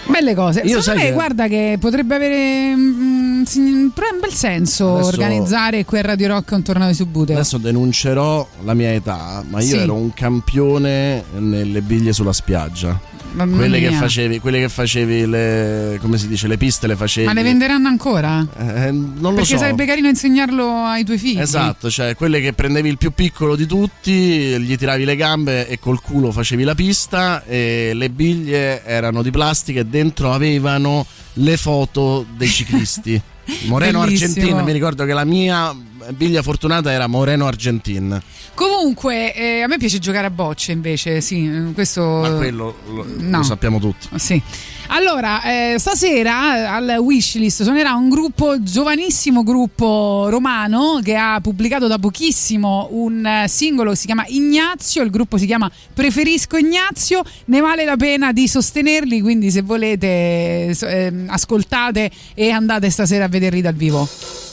[0.09, 0.61] Belle cose.
[0.61, 5.85] Io Secondo me, che- guarda che potrebbe avere mm, però un bel senso Adesso- organizzare
[5.85, 7.33] qui a Radio Rock un torneo di subute.
[7.33, 9.77] Adesso denuncerò la mia età, ma io Sì.
[9.77, 12.99] ero un campione nelle biglie sulla spiaggia.
[13.45, 17.27] Quelle che, facevi, quelle che facevi le, come si dice, le piste le facevi.
[17.27, 18.47] Ma le venderanno ancora?
[18.59, 19.59] Eh, non lo Perché so.
[19.59, 21.39] sarebbe carino insegnarlo ai tuoi figli.
[21.39, 25.79] Esatto, cioè quelle che prendevi il più piccolo di tutti, gli tiravi le gambe e
[25.79, 31.57] col culo facevi la pista e le biglie erano di plastica e dentro avevano le
[31.59, 33.21] foto dei ciclisti.
[33.67, 34.33] Moreno Bellissimo.
[34.33, 35.75] Argentin, mi ricordo che la mia
[36.11, 38.21] biglia fortunata era Moreno Argentin.
[38.55, 42.03] Comunque, eh, a me piace giocare a bocce invece, sì, eh, questo...
[42.03, 43.39] Ma quello lo, no.
[43.39, 44.09] lo sappiamo tutti.
[44.15, 44.41] Sì.
[44.89, 51.87] Allora, eh, stasera eh, al Wishlist suonerà un gruppo, giovanissimo gruppo romano che ha pubblicato
[51.87, 57.61] da pochissimo un eh, singolo si chiama Ignazio, il gruppo si chiama Preferisco Ignazio, ne
[57.61, 63.29] vale la pena di sostenerli, quindi se volete so- ehm, ascoltate e andate stasera a
[63.29, 64.46] vederli dal vivo.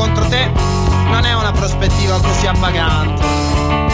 [0.00, 0.50] Contro te,
[1.10, 3.89] non è una prospettiva così appagante.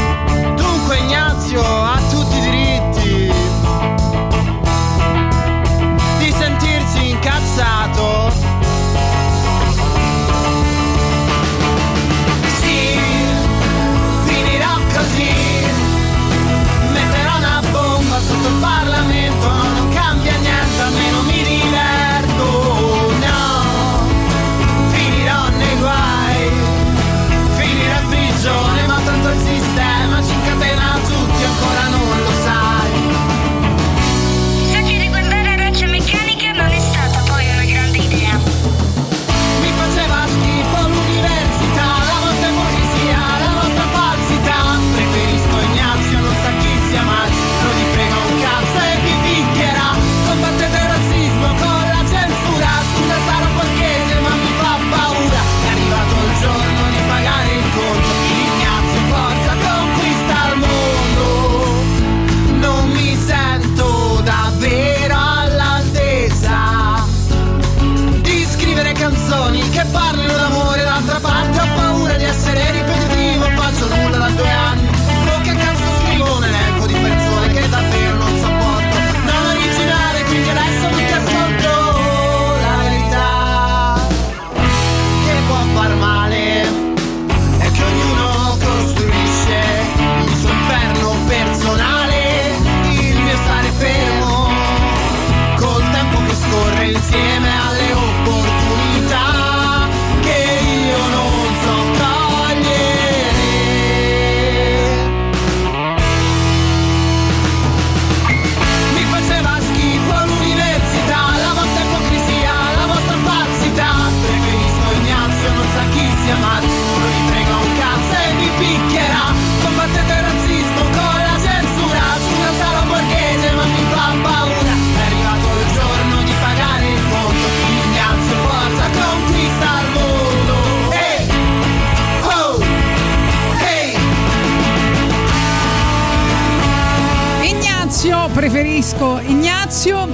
[138.48, 140.06] Preferisco Ignazio.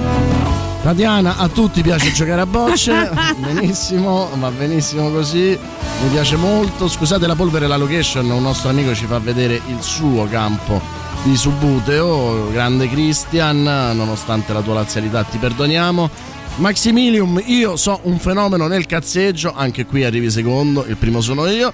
[0.81, 5.55] Tatiana, a tutti piace giocare a bocce, benissimo, va benissimo così,
[6.01, 6.87] mi piace molto.
[6.87, 10.81] Scusate la polvere e la location, un nostro amico ci fa vedere il suo campo
[11.21, 16.09] di Subuteo, grande Christian, nonostante la tua lazialità ti perdoniamo.
[16.55, 21.71] Maximilium, io so un fenomeno nel cazzeggio, anche qui arrivi secondo, il primo sono io.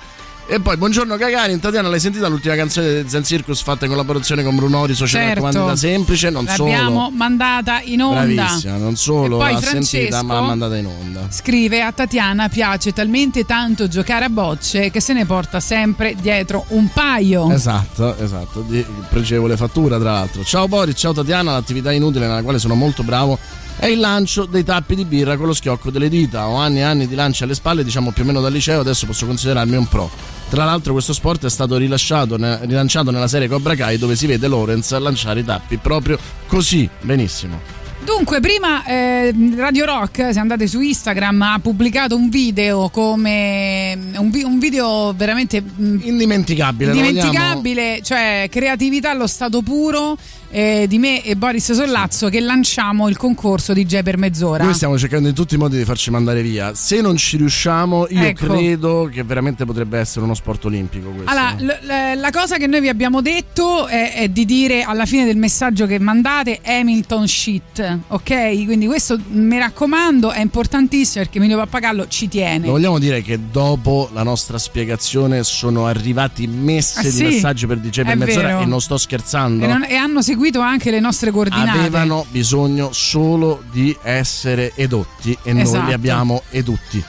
[0.52, 4.42] E poi, buongiorno Gagarin, Tatiana, l'hai sentita l'ultima canzone di Zen Circus fatta in collaborazione
[4.42, 5.44] con Brunori, Società Certo.
[5.44, 6.32] Raccomandata Semplice?
[6.32, 7.16] Non L'abbiamo solo.
[7.16, 8.24] mandata in onda.
[8.24, 11.28] Bravissima, non solo l'ha sentita ma l'ha mandata in onda.
[11.30, 16.66] Scrive a Tatiana piace talmente tanto giocare a bocce che se ne porta sempre dietro
[16.70, 17.52] un paio.
[17.52, 20.44] Esatto, esatto, di pregevole fattura tra l'altro.
[20.44, 23.38] Ciao Boris, ciao Tatiana, l'attività inutile nella quale sono molto bravo
[23.80, 26.48] è il lancio dei tappi di birra con lo schiocco delle dita.
[26.48, 29.06] Ho anni e anni di lanci alle spalle, diciamo più o meno dal liceo, adesso
[29.06, 30.10] posso considerarmi un pro.
[30.50, 34.98] Tra l'altro questo sport è stato rilanciato nella serie Cobra Kai dove si vede Lorenz
[34.98, 37.78] lanciare i tappi proprio così, benissimo.
[38.04, 44.30] Dunque, prima eh, Radio Rock, se andate su Instagram, ha pubblicato un video come un,
[44.30, 50.18] vi- un video veramente mm, Indimenticabile, lo vogliamo- dimenticabile, cioè creatività allo stato puro
[50.52, 54.64] eh, di me e Boris Sollazzo che lanciamo il concorso di J per mezz'ora.
[54.64, 56.74] Noi stiamo cercando in tutti i modi di farci mandare via.
[56.76, 58.46] Se non ci riusciamo, io Ecco.
[58.48, 61.30] credo che veramente potrebbe essere uno sport olimpico questo.
[61.30, 65.06] Allora, l- l- la cosa che noi vi abbiamo detto è, è di dire alla
[65.06, 68.66] fine del messaggio che mandate Hamilton shit, ok?
[68.66, 72.66] Quindi questo mi raccomando è importantissimo perché Emilio Pappagallo ci tiene.
[72.66, 77.24] Lo vogliamo dire che dopo la nostra spiegazione sono arrivati messe Ah, di sì?
[77.24, 78.62] messaggi per DJ per È mezz'ora vero.
[78.62, 79.64] e non sto scherzando.
[79.64, 81.80] E, non- e hanno seguito anche le nostre coordinate.
[81.80, 85.88] Avevano bisogno solo di essere edotti e noi Esatto.
[85.88, 87.04] li abbiamo edotti.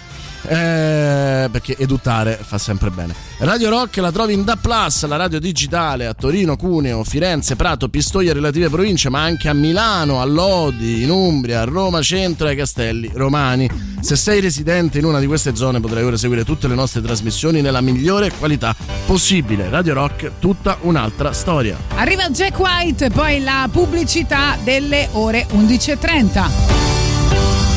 [0.51, 3.15] Eh, perché eduttare fa sempre bene.
[3.39, 7.89] Radio Rock la trovi in Da Plus, la radio digitale a Torino, Cuneo, Firenze, Prato,
[7.89, 12.51] Pistoia relative province, ma anche a Milano, a Lodi, in Umbria, a Roma Centro e
[12.51, 13.71] ai Castelli Romani.
[14.01, 17.61] Se sei residente in una di queste zone potrai ora seguire tutte le nostre trasmissioni
[17.61, 18.75] nella migliore qualità
[19.07, 19.69] possibile.
[19.69, 21.77] Radio Rock, tutta un'altra storia.
[21.95, 27.70] Arriva Jack White, poi la pubblicità delle ore 11.30.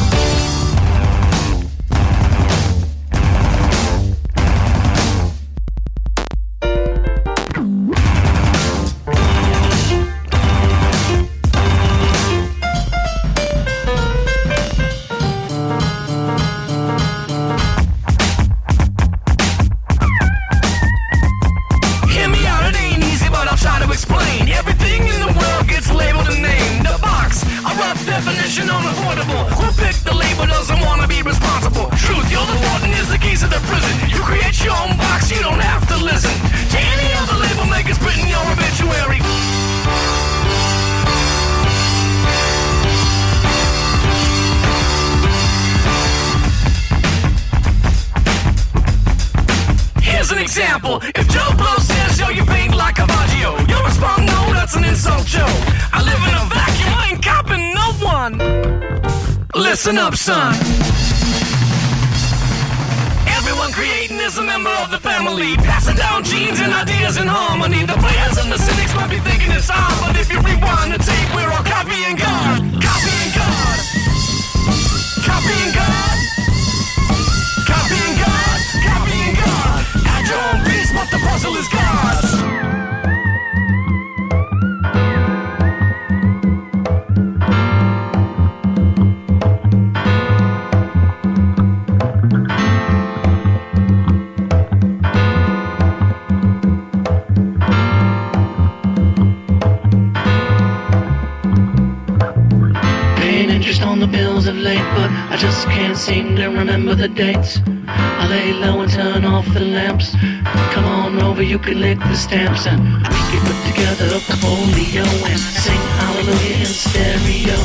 [111.64, 116.66] over, lick the stamps, and we can put together a folio and sing hallelujah in
[116.66, 117.58] stereo.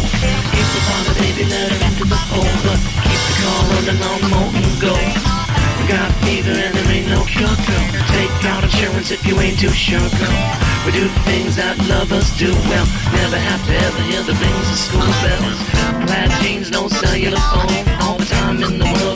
[0.53, 2.19] If upon her, baby, let her into the.
[2.65, 5.39] But keep the car running on molten gold.
[5.79, 7.87] We got fever and there ain't no cure, girl.
[8.13, 10.69] Take out insurance if you ain't too sure, girl.
[10.85, 12.87] We do things that lovers do well.
[13.13, 15.59] Never have to ever hear the rings of school bells.
[16.07, 17.73] Plaid jeans, no cellular phone.
[18.05, 19.08] All the time in the world,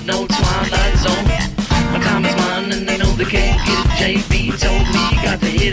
[5.62, 5.68] I'm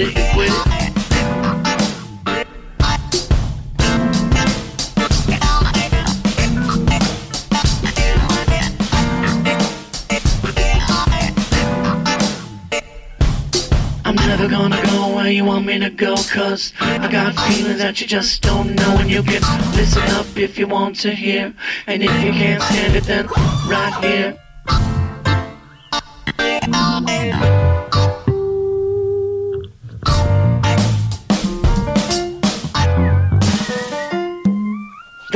[14.16, 18.06] never gonna go where you want me to go Cause I got feelings that you
[18.06, 19.42] just don't know And you can
[19.76, 21.52] listen up if you want to hear
[21.88, 24.40] And if you can't stand it then right here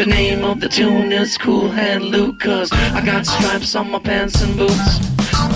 [0.04, 4.42] The name of the tune is Cool Hand Luke I got stripes on my pants
[4.42, 5.00] and boots.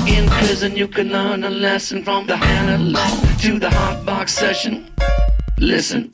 [0.08, 2.96] In prison you can learn a lesson From the analog
[3.42, 4.90] to the hot box session.
[5.60, 6.10] Listen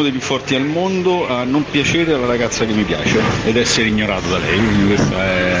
[0.00, 3.56] uno dei più forti al mondo a non piacere alla ragazza che mi piace ed
[3.56, 5.60] essere ignorato da lei, quindi questo è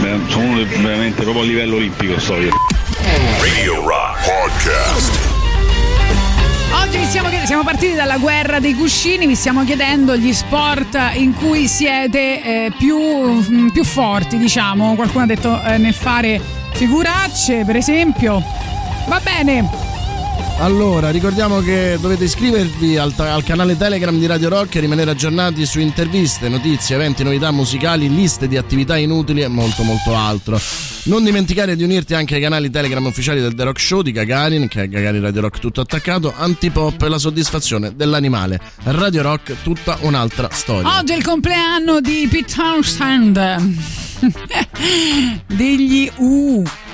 [0.00, 2.50] beh, sono uno dei- veramente proprio a livello olimpico sto io.
[3.40, 5.18] Radio Rock Podcast.
[6.82, 11.66] Oggi chied- siamo partiti dalla guerra dei cuscini, vi stiamo chiedendo gli sport in cui
[11.68, 14.94] siete eh, più, mm, più forti, diciamo.
[14.94, 16.40] Qualcuno ha detto eh, nel fare
[16.72, 18.42] figuracce, per esempio.
[19.06, 19.68] Va bene,
[20.60, 25.64] Allora, ricordiamo che dovete iscrivervi al, al canale Telegram di Radio Rock e rimanere aggiornati
[25.64, 30.60] su interviste, notizie, eventi, novità musicali, liste di attività inutili e molto molto altro.
[31.04, 34.66] Non dimenticare di unirti anche ai canali Telegram ufficiali del The Rock Show di Gagarin,
[34.66, 38.60] che è Gagarin Radio Rock tutto attaccato, Antipop e la soddisfazione dell'animale.
[38.82, 40.98] Radio Rock tutta un'altra storia.
[40.98, 43.38] oggi è il compleanno di Pete Townshend.
[45.46, 46.64] Degli U.
[46.64, 46.87] I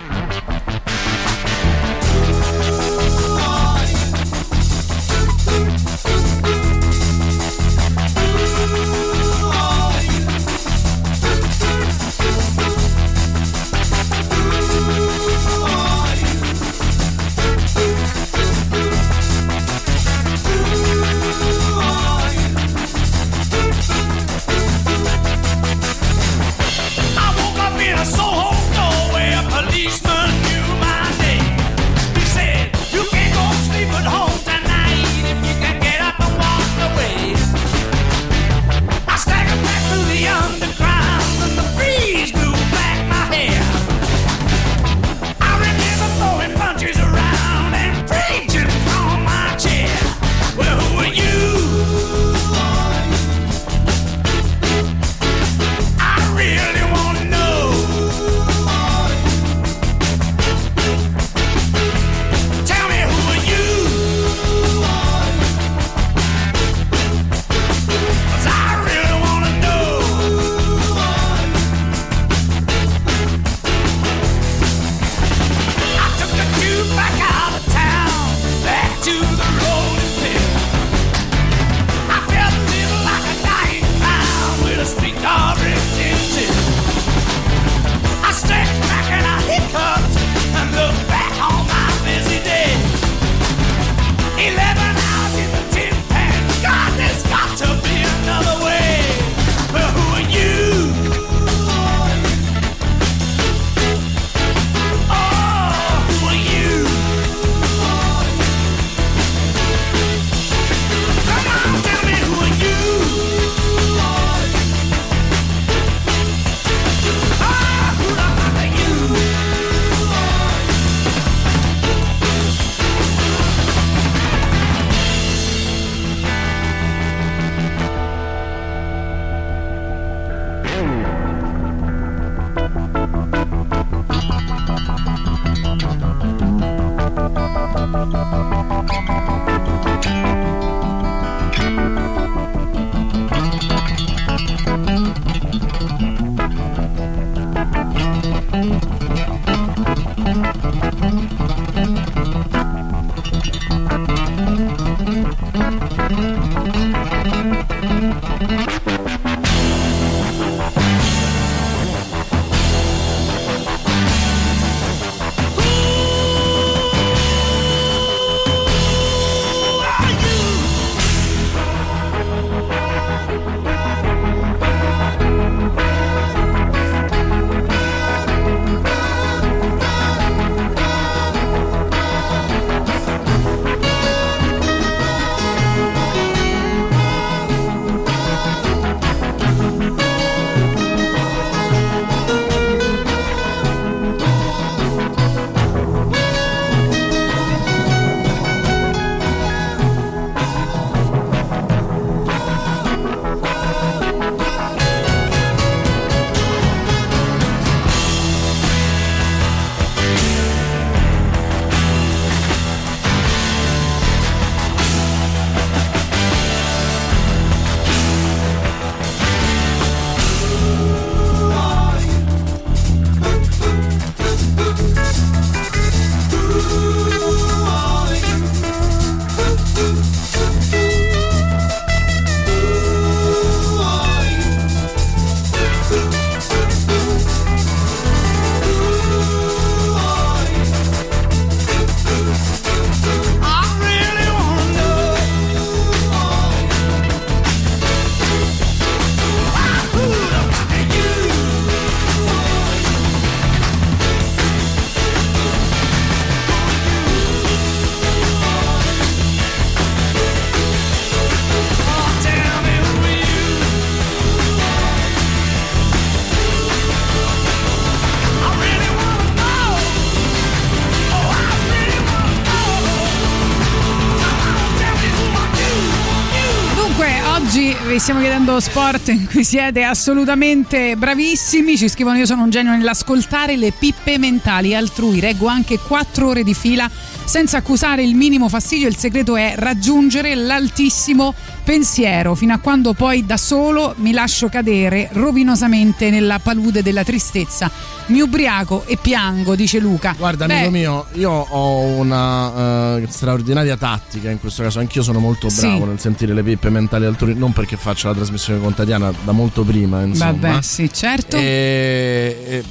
[278.05, 281.74] stiamo chiedendo sport in cui siete assolutamente bravissimi.
[281.74, 285.20] Ci scrivono: Io sono un genio nell'ascoltare le pippe mentali altrui.
[285.20, 286.86] Reggo anche quattro ore di fila
[287.24, 288.89] senza accusare il minimo fastidio.
[288.89, 291.32] Il segreto è raggiungere l'altissimo
[291.64, 297.70] pensiero, fino a quando poi da solo mi lascio cadere rovinosamente nella palude della tristezza.
[298.06, 300.14] Mi ubriaco e piango, dice Luca.
[300.18, 304.78] Guarda, Beh, amico mio, io ho una eh, straordinaria tattica in questo caso.
[304.78, 305.66] Anch'io sono molto Sì.
[305.68, 309.32] bravo nel sentire le pippe mentali altrui, non perché faccio la trasmissione con Tatiana da
[309.32, 310.32] molto prima, insomma.
[310.32, 311.36] Vabbè, sì, certo.
[311.39, 312.64] E- e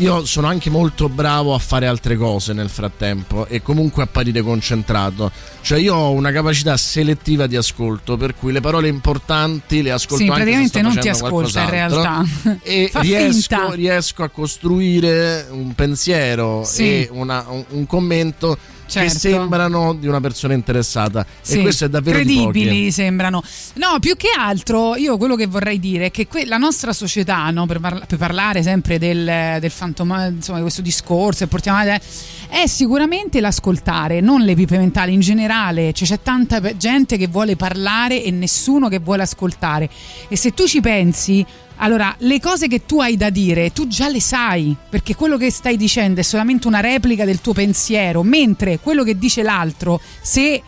[0.00, 5.30] io sono anche molto bravo a fare altre cose nel frattempo e comunque apparire concentrato.
[5.60, 10.16] Cioè io ho una capacità selettiva di ascolto, per cui le parole importanti le ascolto
[10.24, 12.24] Sì, anche praticamente non ti ascolta in realtà.
[12.62, 16.82] E riesco, riesco a costruire un pensiero Sì.
[16.82, 18.56] e una- un, un commento
[18.98, 19.18] che Certo.
[19.18, 21.24] sembrano di una persona interessata.
[21.40, 22.90] Sì, e questo è davvero di credibili pochi.
[22.90, 23.42] sembrano.
[23.74, 27.48] No, più che altro io quello che vorrei dire è che que- la nostra società,
[27.50, 31.78] no, per, parla- per parlare sempre del, del fantoma, insomma, di questo discorso, e portiamo
[31.78, 32.04] avanti,
[32.48, 35.92] è sicuramente l'ascoltare, non le pipe mentali in generale.
[35.92, 39.88] Cioè, c'è tanta gente che vuole parlare e nessuno che vuole ascoltare.
[40.28, 41.46] E se tu ci pensi.
[41.82, 45.50] Allora, le cose che tu hai da dire, tu già le sai, perché quello che
[45.50, 50.62] stai dicendo è solamente una replica del tuo pensiero, mentre quello che dice l'altro, se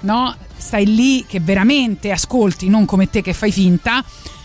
[0.00, 4.04] no, stai lì che veramente ascolti, non come te che fai finta,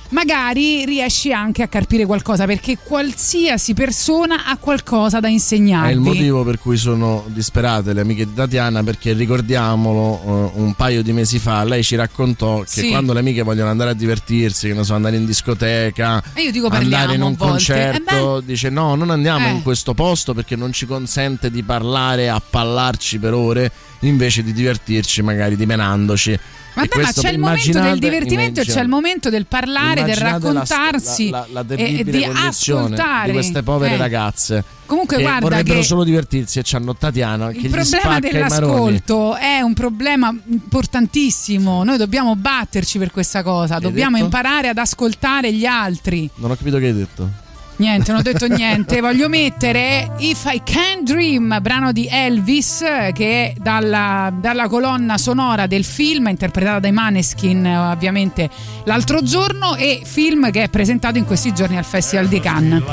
[0.09, 5.89] magari riesci anche a carpire qualcosa, perché qualsiasi persona ha qualcosa da insegnarti.
[5.89, 10.73] È il motivo per cui sono disperate le amiche di Tatiana perché ricordiamolo eh, un
[10.75, 12.89] paio di mesi fa lei ci raccontò che Sì.
[12.89, 16.51] quando le amiche vogliono andare a divertirsi, che ne so, andare in discoteca, E io
[16.51, 17.45] dico andare in un a volte.
[17.45, 19.51] concerto, dice no, non andiamo Eh.
[19.51, 23.71] in questo posto perché non ci consente di parlare, appallarci per ore,
[24.01, 26.39] invece di divertirci magari dimenandoci.
[26.75, 30.15] Ma, dai, ma c'è il momento del divertimento e c'è il momento del parlare, del
[30.17, 33.27] raccontarsi la, la, la e- di ascoltare.
[33.27, 33.97] di queste povere Eh.
[33.97, 39.35] ragazze Comunque, che guarda vorrebbero che- solo divertirsi e c'hanno Tatiana che Il problema dell'ascolto
[39.35, 41.83] è un problema importantissimo.
[41.83, 43.79] Noi dobbiamo batterci per questa cosa.
[43.79, 46.29] Dobbiamo imparare ad ascoltare gli altri.
[46.35, 47.29] non ho capito che hai detto
[47.77, 49.01] Niente, non ho detto niente.
[49.01, 52.83] Voglio mettere If I Can Dream, brano di Elvis,
[53.13, 58.49] che è dalla, dalla colonna sonora del film, interpretata dai Maneskin, ovviamente,
[58.85, 62.83] l'altro giorno, e film che è presentato in questi giorni al Festival di Cannes.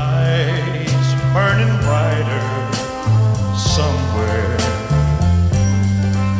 [3.75, 4.57] somewhere.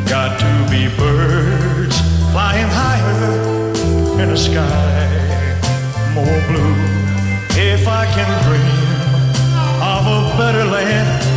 [0.05, 1.99] Got to be birds
[2.31, 4.93] flying higher in a sky
[6.13, 7.02] more blue.
[7.83, 8.63] If I can dream
[9.83, 11.32] of a better land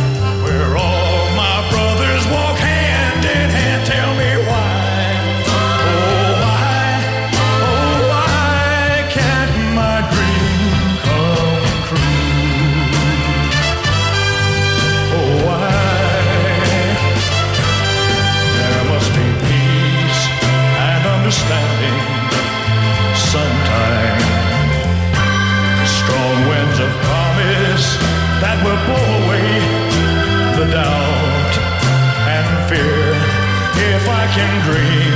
[34.37, 35.13] can dream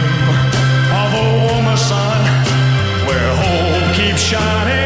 [1.01, 2.21] of a warmer sun
[3.05, 4.80] where hope keeps shining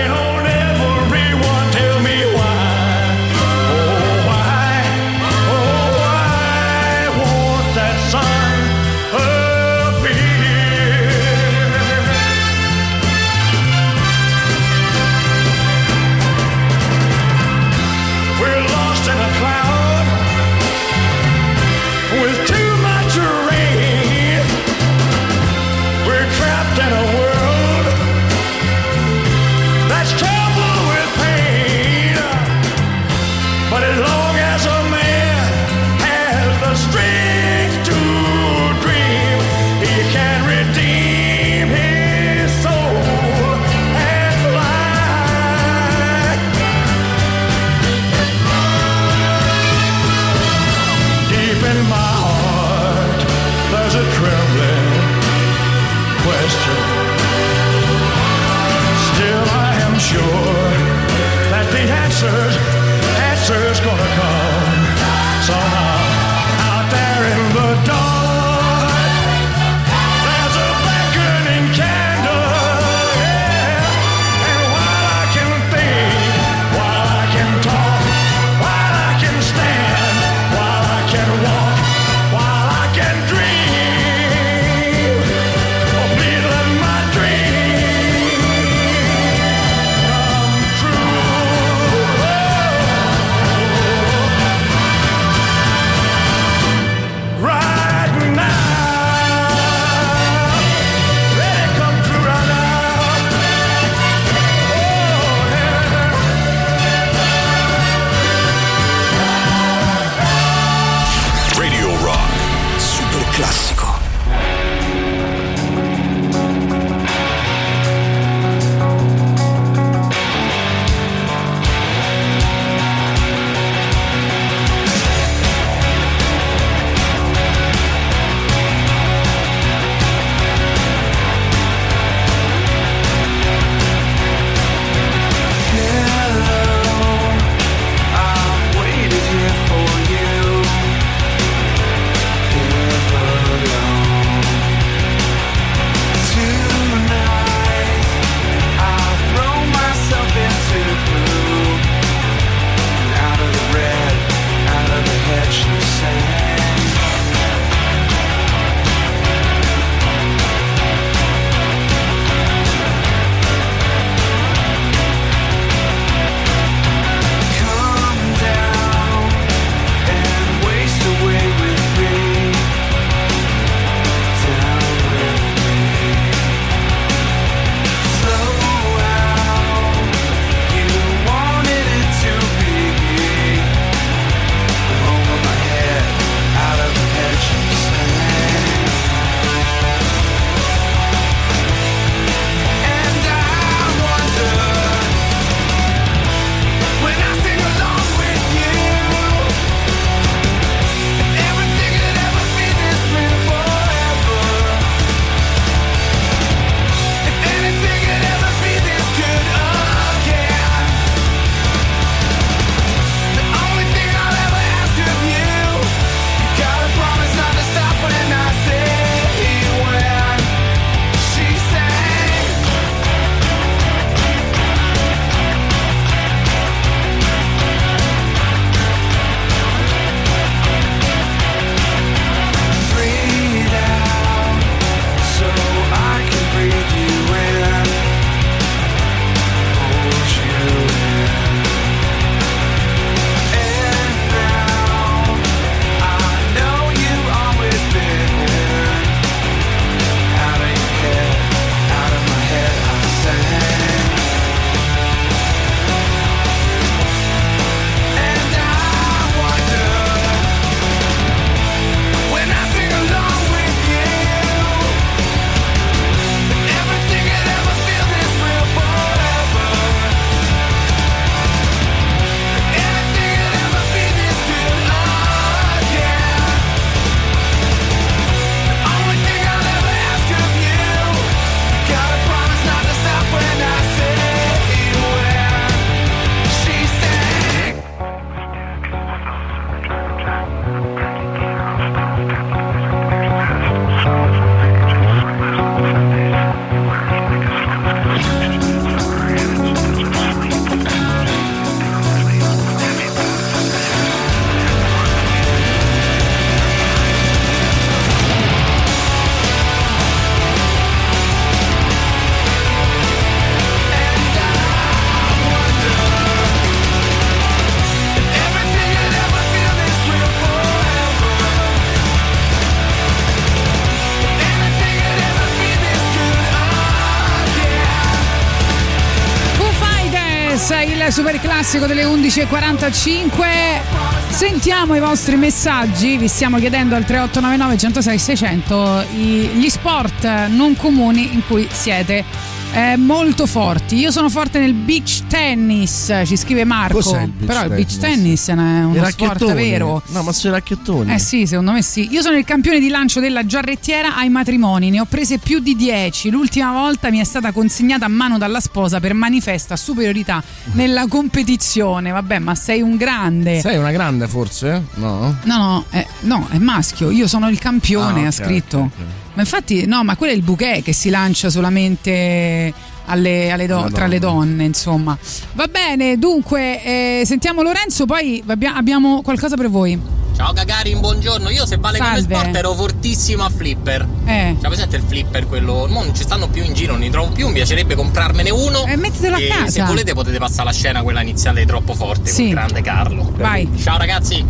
[331.67, 334.29] classico delle 11.45.
[334.29, 340.75] Sentiamo i vostri messaggi, vi stiamo chiedendo al 3899 106 600 i- gli sport non
[340.75, 343.95] comuni in cui siete eh, molto forti.
[343.95, 346.95] Io sono forte nel beach tennis, ci scrive Marco.
[346.95, 348.45] Cos'è il beach Però il beach tennis?
[348.45, 350.03] tennis è uno sport vero.
[350.07, 351.13] No, ma sono i racchettoni.
[351.13, 352.09] Eh sì, secondo me sì.
[352.11, 355.73] Io sono il campione di lancio della giarrettiera ai matrimoni, ne ho prese più di
[355.75, 356.29] 10.
[356.29, 360.43] L'ultima volta mi è stata consegnata a mano dalla sposa per manifesta superiorità
[360.75, 362.11] nella competizione.
[362.11, 363.59] Vabbè, ma sei un grande.
[363.59, 364.83] Sei una grande forse?
[364.95, 365.35] No?
[365.43, 367.09] No, no, eh, no, è maschio.
[367.11, 368.77] Io sono il campione, Ah, ha scritto.
[368.77, 369.05] ok, ok.
[369.35, 372.73] Ma infatti, no, ma quello è il bouquet che si lancia solamente
[373.07, 375.17] alle- alle do- Alle tra le donne, insomma.
[375.53, 379.99] Va bene, dunque, eh, sentiamo Lorenzo, poi abbia- abbiamo qualcosa per voi.
[380.35, 381.49] Ciao Gagarin, buongiorno.
[381.49, 382.35] Io se vale come Salve.
[382.35, 384.05] sport ero fortissimo a flipper.
[384.25, 384.55] Eh.
[384.59, 385.87] C'è presente il flipper quello?
[385.87, 387.47] Mo non ci stanno più in giro, non ne trovo più.
[387.47, 388.85] Mi piacerebbe comprarmene uno.
[388.85, 389.69] E mettitelo a E casa.
[389.71, 392.35] Se volete potete passare la scena quella iniziale troppo forte Sì.
[392.35, 393.31] con il grande Carlo.
[393.37, 393.69] Vai.
[393.81, 394.45] Ciao ragazzi.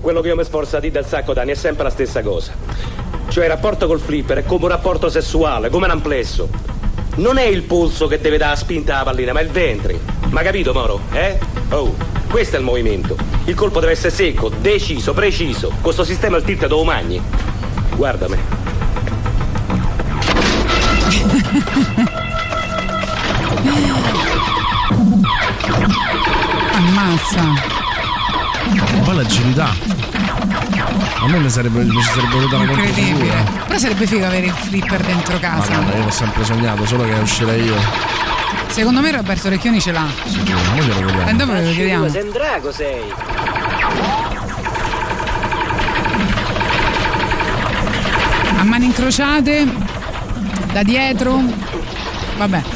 [0.00, 2.52] Quello che io mi sforzo a dire da sacco d'anni è sempre la stessa cosa.
[3.28, 6.48] Cioè il rapporto col flipper è come un rapporto sessuale, come un amplesso.
[7.16, 9.98] Non è il polso che deve dare la spinta alla pallina, ma il ventre.
[10.30, 11.00] Ma capito, Moro?
[11.12, 11.38] Eh?
[11.70, 11.94] Oh,
[12.28, 13.16] questo è il movimento.
[13.44, 15.72] Il colpo deve essere secco, deciso, preciso.
[15.80, 17.20] Questo sistema il tilt dove magni.
[17.94, 18.36] Guardami.
[26.72, 27.42] Ammazza.
[27.42, 29.70] Ma poi l'agilità.
[31.18, 33.08] A me mi sarebbe, mi sarebbe voluta una Incredibile.
[33.10, 33.64] controfigura.
[33.66, 35.70] Però sarebbe figo avere il flipper dentro casa.
[35.72, 37.74] Madonna, io l'ho sempre sognato, solo che uscirei io.
[38.68, 40.04] Secondo me Roberto Recchioni ce l'ha.
[40.04, 41.28] Mo glielo vediamo.
[41.28, 42.08] E dopo lo chiediamo.
[42.08, 43.12] sei un drago sei.
[48.58, 49.66] A mani incrociate,
[50.72, 51.40] da dietro.
[52.36, 52.75] Vabbè.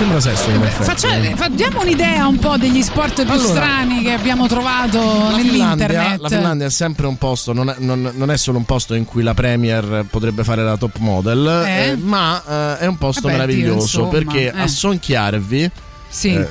[0.00, 0.84] Sembra sesso in effetti.
[0.84, 5.36] Faccia- fa- diamo un'idea un po' degli sport più Allora, strani che abbiamo trovato La
[5.36, 6.20] Finlandia, nell'internet.
[6.22, 9.04] la Finlandia è sempre un posto, non è, non- non è solo un posto in
[9.04, 11.88] cui la Premier potrebbe fare la top model, Eh?
[11.88, 14.58] eh, ma eh, è un posto Vabbè, meraviglioso Dio, perché eh.
[14.62, 15.70] a Sonchiarvi,
[16.08, 16.32] Sì.
[16.34, 16.48] eh,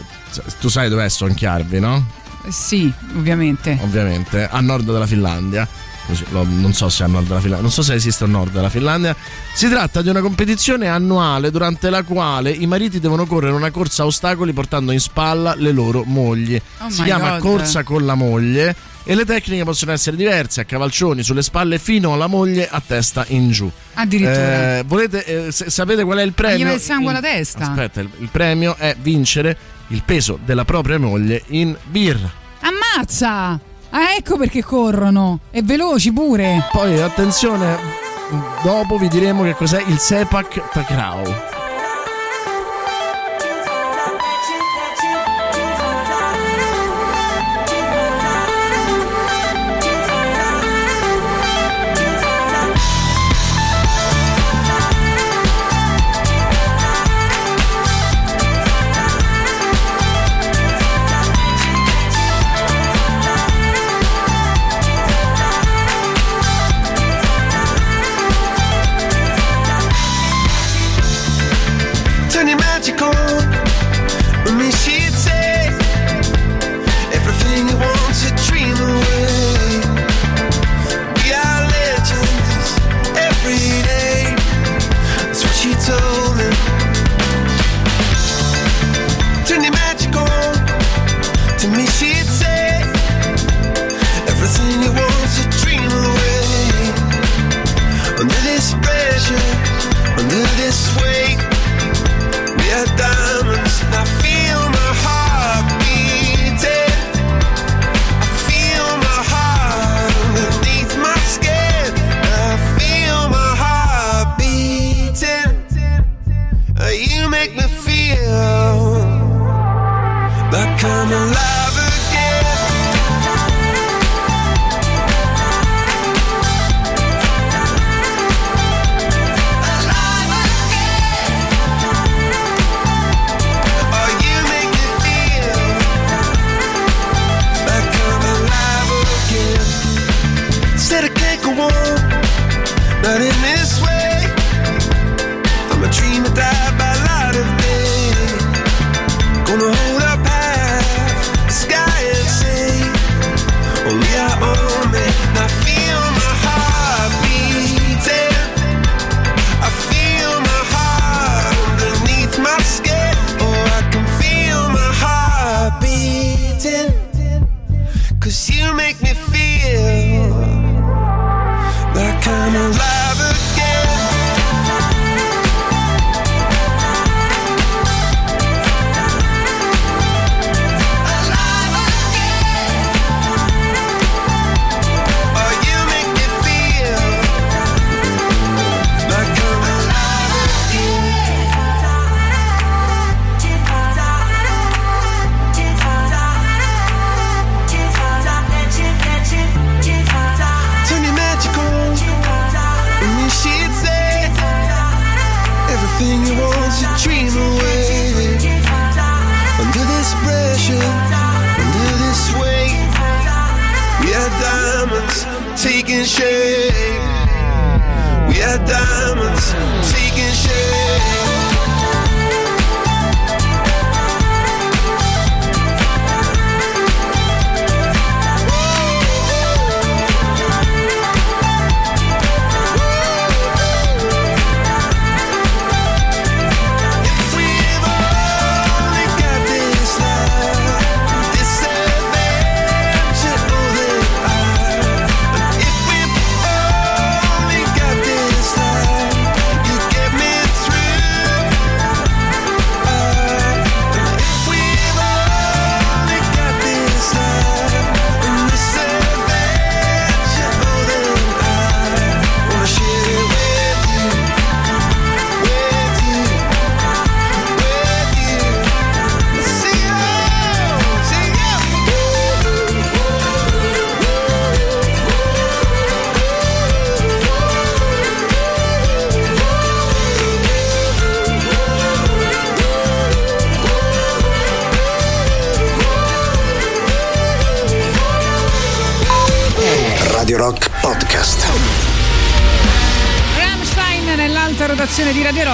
[0.59, 2.05] tu sai dov'è Sonchiarvi, no?
[2.49, 3.79] Sì, ovviamente.
[3.81, 5.67] Ovviamente, a nord della Finlandia.
[6.09, 8.69] Così, non so se a nord della Finlandia, non so se esiste a nord della
[8.69, 9.15] Finlandia.
[9.53, 14.01] Si tratta di una competizione annuale durante la quale i mariti devono correre una corsa
[14.01, 16.59] a ostacoli portando in spalla le loro mogli.
[16.79, 17.41] Oh si chiama God.
[17.41, 22.11] corsa con la moglie e le tecniche possono essere diverse, a cavalcioni, sulle spalle fino
[22.13, 23.69] alla moglie a testa in giù.
[23.93, 24.77] Addirittura.
[24.79, 26.65] Eh, volete, eh, se- sapete qual è il Gli premio?
[26.65, 27.69] va il sangue alla testa.
[27.69, 29.55] Aspetta, il, il premio è vincere
[29.89, 32.31] il peso della propria moglie in birra.
[32.61, 33.59] Ammazza!
[33.91, 35.39] Ah, ecco perché corrono.
[35.51, 36.67] E veloci pure.
[36.71, 37.77] Poi attenzione,
[38.63, 41.48] dopo vi diremo che cos'è il Sepak Takraw.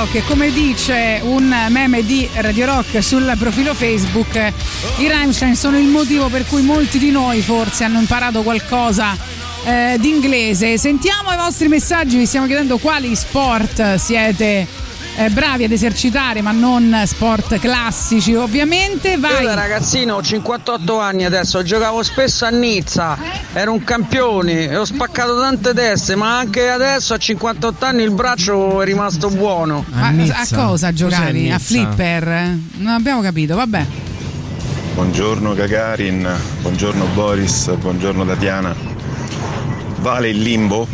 [0.06, 4.36] Rock come dice un meme di Radio Rock sul profilo Facebook,
[4.98, 9.18] i Rammstein sono il motivo per cui molti di noi forse hanno imparato qualcosa
[9.64, 10.77] eh, di inglese.
[10.77, 14.68] Sentiamo i vostri messaggi, vi stiamo chiedendo quali sport siete
[15.18, 19.14] eh, bravi ad esercitare, ma non sport classici ovviamente.
[19.14, 19.44] Io Vai.
[19.44, 23.18] da ragazzino ho 58 anni adesso, giocavo spesso a Nizza,
[23.57, 28.11] ero un campione e ho spaccato tante teste, ma anche adesso a 58 anni il
[28.11, 29.86] braccio è rimasto buono.
[29.94, 31.49] A, a cosa giocavi?
[31.49, 32.57] A flipper?
[32.76, 33.86] Non abbiamo capito, vabbè.
[34.95, 36.30] Buongiorno Gagarin,
[36.61, 38.76] buongiorno Boris, buongiorno Tatiana.
[39.99, 40.86] Vale il limbo?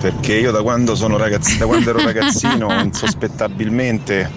[0.00, 4.30] Perché io da quando, sono ragazz- da quando ero ragazzino insospettabilmente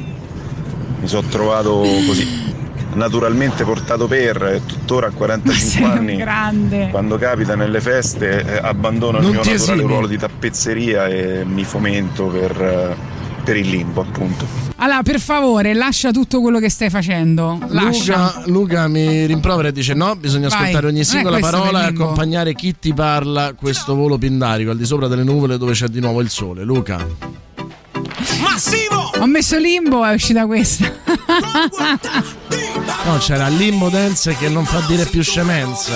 [1.00, 2.52] mi sono trovato così
[2.94, 6.90] naturalmente portato per e tuttora a 45 Sei un anni grande.
[6.92, 9.88] quando capita nelle feste eh, abbandono il Non mio ti naturale esimi.
[9.92, 12.96] ruolo di tappezzeria e mi fomento per, eh,
[13.44, 14.46] per il limbo appunto.
[14.78, 17.58] Allora, per favore, lascia tutto quello che stai facendo.
[17.70, 18.34] Lascia.
[18.46, 20.58] Luca, Luca mi rimprovera e dice: No, bisogna Vai.
[20.60, 25.08] ascoltare ogni singola parola e accompagnare chi ti parla questo volo pindarico al di sopra
[25.08, 26.64] delle nuvole dove c'è di nuovo il sole.
[26.64, 27.06] Luca.
[28.42, 29.03] Massivo!
[29.24, 30.92] Ho messo limbo, è uscita questa.
[33.06, 35.92] No, c'era Limbo Dance che non fa dire più scemenza.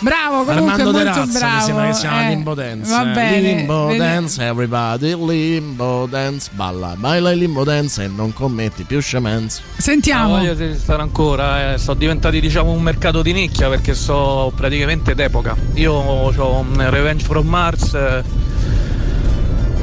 [0.00, 0.52] Bravo, comunque
[0.82, 1.54] Armando De molto Razza bravo.
[1.56, 2.28] mi sembra che si chiama eh.
[2.28, 2.90] Limbo Dance.
[2.90, 3.40] Va bene.
[3.40, 5.26] Limbo vedi- Dance, everybody.
[5.26, 9.62] Limbo Dance, balla, baila il Limbo Dance e non commetti più scemenze.
[9.76, 10.36] Sentiamo.
[10.36, 11.78] Non voglio stare ancora, eh.
[11.78, 15.56] sono diventati diciamo un mercato di nicchia perché so praticamente d'epoca.
[15.74, 17.94] Io ho un Revenge from Mars.
[17.94, 18.22] eh,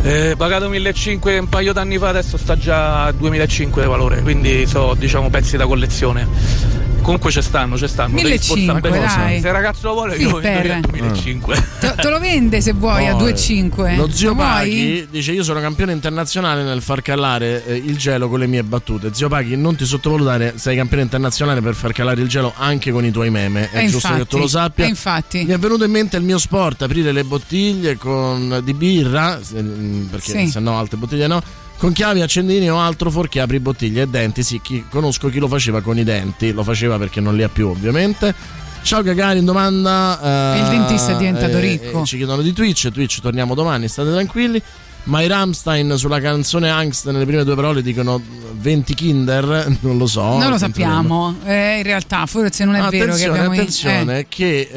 [0.04, 4.66] eh, pagato 1500 un paio d'anni fa, adesso sta già a 2005 di valore, quindi
[4.66, 6.81] so diciamo pezzi da collezione.
[7.02, 8.16] Comunque ci stanno, ci stanno.
[8.16, 9.06] devi 1500, spostare bene.
[9.06, 9.42] dai.
[9.42, 10.54] Se il ragazzo lo vuole, io lo Flipper.
[10.54, 11.68] venderei a 2005.
[11.80, 13.96] Te, te lo vende se vuoi a Poi, 2,5.
[13.96, 14.36] Lo zio Lo?
[14.36, 18.64] Paghi dice: Io sono campione internazionale nel far calare eh, il gelo con le mie
[18.64, 19.10] battute.
[19.14, 23.04] Zio Paghi, non ti sottovalutare, sei campione internazionale per far calare il gelo anche con
[23.04, 23.70] i tuoi meme.
[23.72, 24.86] È Eh, giusto infatti, che tu lo sappia.
[24.86, 25.44] eh, infatti.
[25.44, 30.04] Mi è venuto in mente il mio sport: aprire le bottiglie con, di birra, mm,
[30.06, 30.48] perché Sì.
[30.50, 31.42] se no altre bottiglie no.
[31.82, 34.44] Con chiavi, accendini o altro fuorché apri bottiglie e denti.
[34.44, 37.50] Sì, chi- conosco chi lo faceva con i denti, lo faceva perché non li ha
[37.50, 38.36] più, ovviamente.
[38.84, 40.54] Ciao Gagarin, domanda.
[40.56, 42.02] eh, Il dentista è diventato eh, ricco.
[42.02, 44.62] eh, ci chiedono di Twitch, Twitch torniamo domani, state tranquilli.
[45.04, 48.22] Ma i Rammstein sulla canzone Angst nelle prime due parole dicono
[48.54, 50.38] 20 Kinder, non lo so.
[50.38, 51.36] non lo sappiamo.
[51.44, 54.26] Eh, in realtà, forse non è vero che Attenzione, abbiamo attenzione, eh.
[54.30, 54.70] che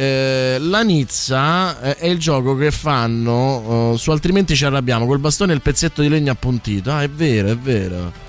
[0.55, 5.19] eh, la Nizza eh, è il gioco che fanno eh, su altrimenti ci arrabbiamo col
[5.19, 6.91] bastone e il pezzetto di legno appuntito.
[6.91, 8.24] Ah, è vero, è vero.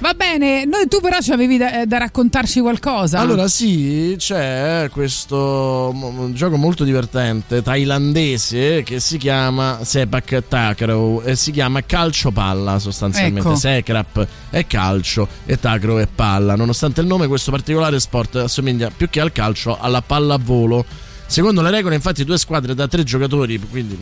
[0.00, 3.18] Va bene, noi, tu però ci avevi da, da raccontarci qualcosa.
[3.18, 5.94] Allora sì, c'è questo
[6.32, 13.46] gioco molto divertente thailandese che si chiama Sepak Takraw e si chiama calcio palla sostanzialmente.
[13.46, 13.56] Ecco.
[13.56, 16.56] Sekrap è calcio e Takraw è palla.
[16.56, 21.08] Nonostante il nome questo particolare sport assomiglia più che al calcio alla pallavolo.
[21.30, 23.96] Secondo le regole, infatti, due squadre da tre giocatori, quindi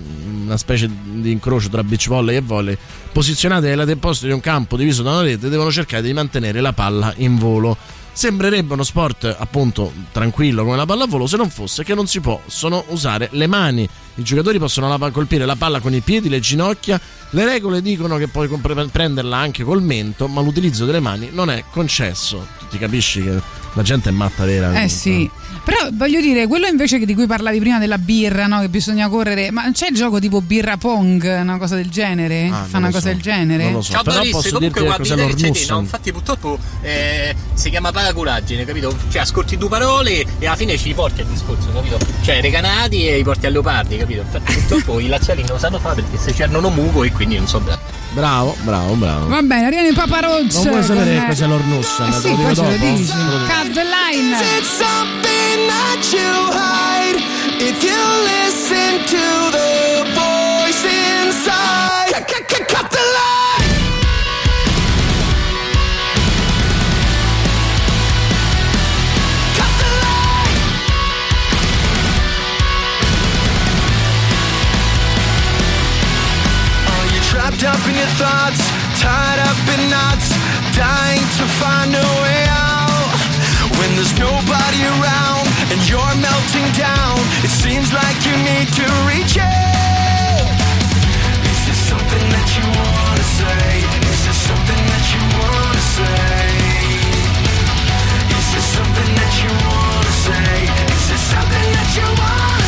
[0.44, 2.74] una specie di incrocio tra beach volley e volley,
[3.12, 6.72] posizionate lati opposti di un campo diviso da una rete, devono cercare di mantenere la
[6.72, 7.76] palla in volo.
[8.14, 12.82] Sembrerebbe uno sport appunto tranquillo come la pallavolo se non fosse che non si possono
[12.88, 13.86] usare le mani.
[14.16, 16.98] I giocatori possono la- colpire la palla con i piedi, le ginocchia.
[17.30, 21.50] Le regole dicono che puoi compre- prenderla anche col mento, ma l'utilizzo delle mani non
[21.50, 22.44] è concesso.
[22.58, 23.40] Tu ti capisci che
[23.74, 24.68] La gente è matta vera.
[24.70, 24.88] Eh comunque.
[24.88, 25.30] sì,
[25.68, 28.60] però voglio dire, quello invece che di cui parlavi prima della birra, no?
[28.60, 32.46] che bisogna correre, ma c'è il gioco tipo birra pong, una cosa del genere?
[32.46, 33.08] Ah, Fa non una cosa so.
[33.08, 33.64] del genere?
[33.64, 33.92] Non lo so.
[33.92, 35.74] Ciao Però Boris, posso comunque dirti che guardi cos'è le ricette, l'Ornussen.
[35.74, 38.96] no, infatti purtroppo eh, si chiama paraculaggine, capito?
[39.10, 41.98] Cioè ascolti due parole e alla fine ci porti al discorso, capito?
[42.22, 44.22] Cioè recanati e i porti a leopardi, capito?
[44.22, 47.46] Infatti purtroppo i laziali non lo sanno fare perché se c'erano muco e quindi non
[47.46, 47.76] so bene.
[48.18, 49.28] Bravo, bravo, bravo.
[49.28, 50.52] Va bene, arrivano i Papa Roach.
[50.54, 52.08] Non vuoi sapere con- che cos'è l'Ornussen?
[52.08, 53.12] Eh sì, poi ce lo dici.
[53.12, 54.36] Cut the line.
[54.58, 57.22] It's something that you hide
[57.60, 61.57] if you listen to the voice inside.
[77.64, 78.60] Up in your thoughts,
[79.00, 80.30] tied up in knots,
[80.76, 83.18] dying to find a way out?
[83.78, 89.38] When there's nobody around and you're melting down, it seems like you need to reach
[89.38, 90.46] out.
[91.50, 93.82] Is there something that you wanna say?
[94.06, 96.46] Is there something that you wanna say?
[98.38, 100.52] Is there something that you wanna say?
[100.94, 102.67] Is there something that you wanna say?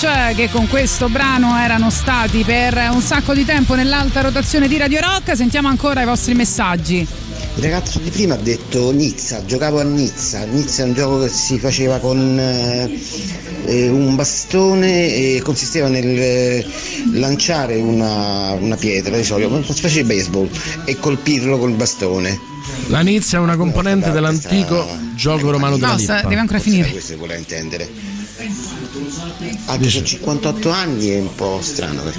[0.00, 4.78] Roach che con questo brano erano stati per un sacco di tempo nell'alta rotazione di
[4.78, 5.36] Radio Rock.
[5.36, 7.06] Sentiamo ancora i vostri messaggi.
[7.56, 10.44] Il ragazzo di prima ha detto Nizza, giocavo a Nizza.
[10.44, 12.98] Nizza è un gioco che si faceva con eh,
[13.66, 16.66] eh, un bastone e consisteva nel eh,
[17.12, 20.48] lanciare una, una pietra, di solito, una specie di baseball,
[20.84, 22.38] e colpirlo col bastone.
[22.86, 26.28] La Nizza è una componente dell'antico gioco romano della No, sta- Lippa.
[26.28, 26.90] deve ancora finire.
[26.90, 28.19] Questo vuole intendere.
[29.66, 32.14] Anche se 58 anni è un po' strano, eh.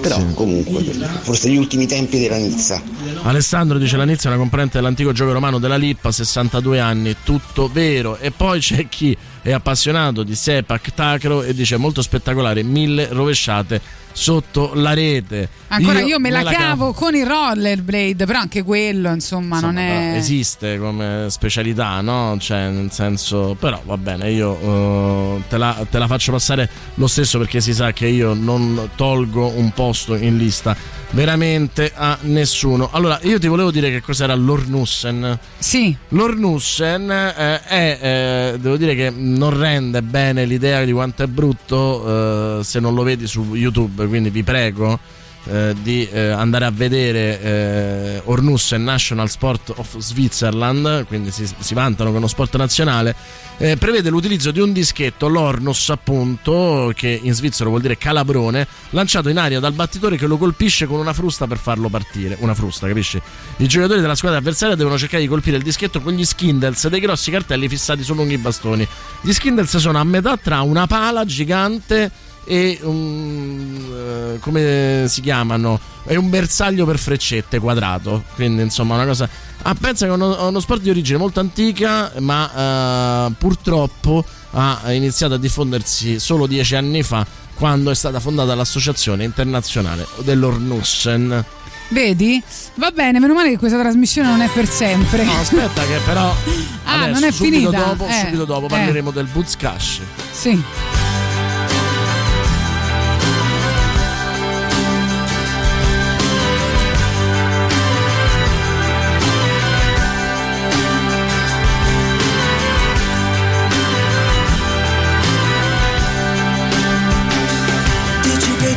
[0.00, 0.82] però comunque,
[1.22, 2.82] forse gli ultimi tempi della Nizza.
[3.22, 7.70] Alessandro dice la Nizza è una componente dell'antico gioco romano della Lippa, 62 anni, tutto
[7.72, 8.18] vero.
[8.18, 13.80] E poi c'è chi è appassionato di Sepak Tacro e dice molto spettacolare, mille rovesciate
[14.14, 15.48] sotto la rete.
[15.68, 20.16] Ancora io, me la cavo con il rollerblade, però anche quello, insomma, non Però è.
[20.16, 22.36] esiste come specialità, no?
[22.38, 27.08] Cioè, nel senso, però va bene, io eh, te, la, te la faccio passare lo
[27.08, 30.76] stesso perché si sa che io non tolgo un posto in lista
[31.14, 32.88] veramente a nessuno.
[32.92, 35.38] Allora, io ti volevo dire che cos'era l'Ornussen.
[35.58, 35.96] Sì.
[36.08, 42.58] L'Ornussen eh, è, eh, devo dire che non rende bene l'idea di quanto è brutto
[42.58, 44.98] eh, se non lo vedi su YouTube, quindi vi prego
[45.46, 51.74] eh, di eh, andare a vedere eh, Ornussen National Sport of Switzerland, quindi si, si
[51.74, 53.14] vantano con uno sport nazionale,
[53.58, 59.28] eh, prevede l'utilizzo di un dischetto, l'Ornus appunto, che in svizzero vuol dire calabrone, lanciato
[59.28, 62.38] in aria dal battitore che lo colpisce con una frusta per farlo partire.
[62.40, 63.20] Una frusta, capisci?
[63.58, 67.00] I giocatori della squadra avversaria devono cercare di colpire il dischetto con gli skindles dei
[67.00, 68.88] grossi cartelli fissati su lunghi bastoni.
[69.20, 75.80] Gli skindles sono a metà tra una pala gigante e un, eh, come si chiamano?
[76.04, 79.28] È un bersaglio per freccette quadrato, quindi insomma una cosa...
[79.62, 84.92] Ah, pensa che è uno, uno sport di origine molto antica, ma eh, purtroppo ha
[84.92, 91.44] iniziato a diffondersi solo dieci anni fa, quando è stata fondata l'Associazione Internazionale dell'Ornussen.
[91.88, 92.42] Vedi?
[92.74, 95.24] Va bene, meno male che questa trasmissione non è per sempre.
[95.24, 96.34] No, aspetta che però...
[96.86, 97.82] Ah, adesso, non è subito finita?
[97.84, 98.68] Dopo, Eh, subito dopo eh.
[98.68, 100.00] parleremo del Buzcash.
[100.30, 100.62] Sì.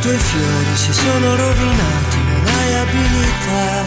[0.08, 3.84] Tuoi fiori si sono rovinati, non hai abilità.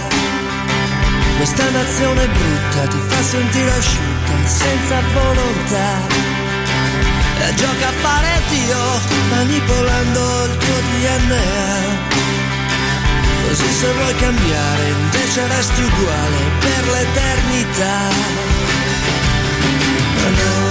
[1.38, 5.90] Questa nazione brutta ti fa sentire asciutta, senza volontà.
[7.40, 8.84] E gioca a fare Dio,
[9.32, 11.42] manipolando il tuo DNA.
[13.48, 17.98] Così se vuoi cambiare, invece resti uguale per l'eternità.
[20.18, 20.71] Ma non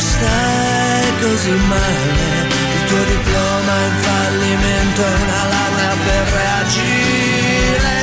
[0.00, 7.98] stai così male, il tuo diploma è in fallimento una laurea per reagire.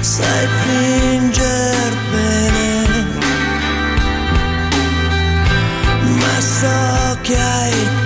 [0.00, 3.06] Sai finger bene,
[6.20, 8.03] ma so che hai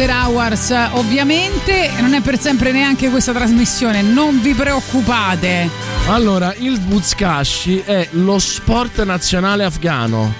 [0.00, 5.68] After Hours, ovviamente, non è per sempre neanche questa trasmissione, non vi preoccupate.
[6.08, 10.32] Allora, il Buzkashi è lo sport nazionale afghano.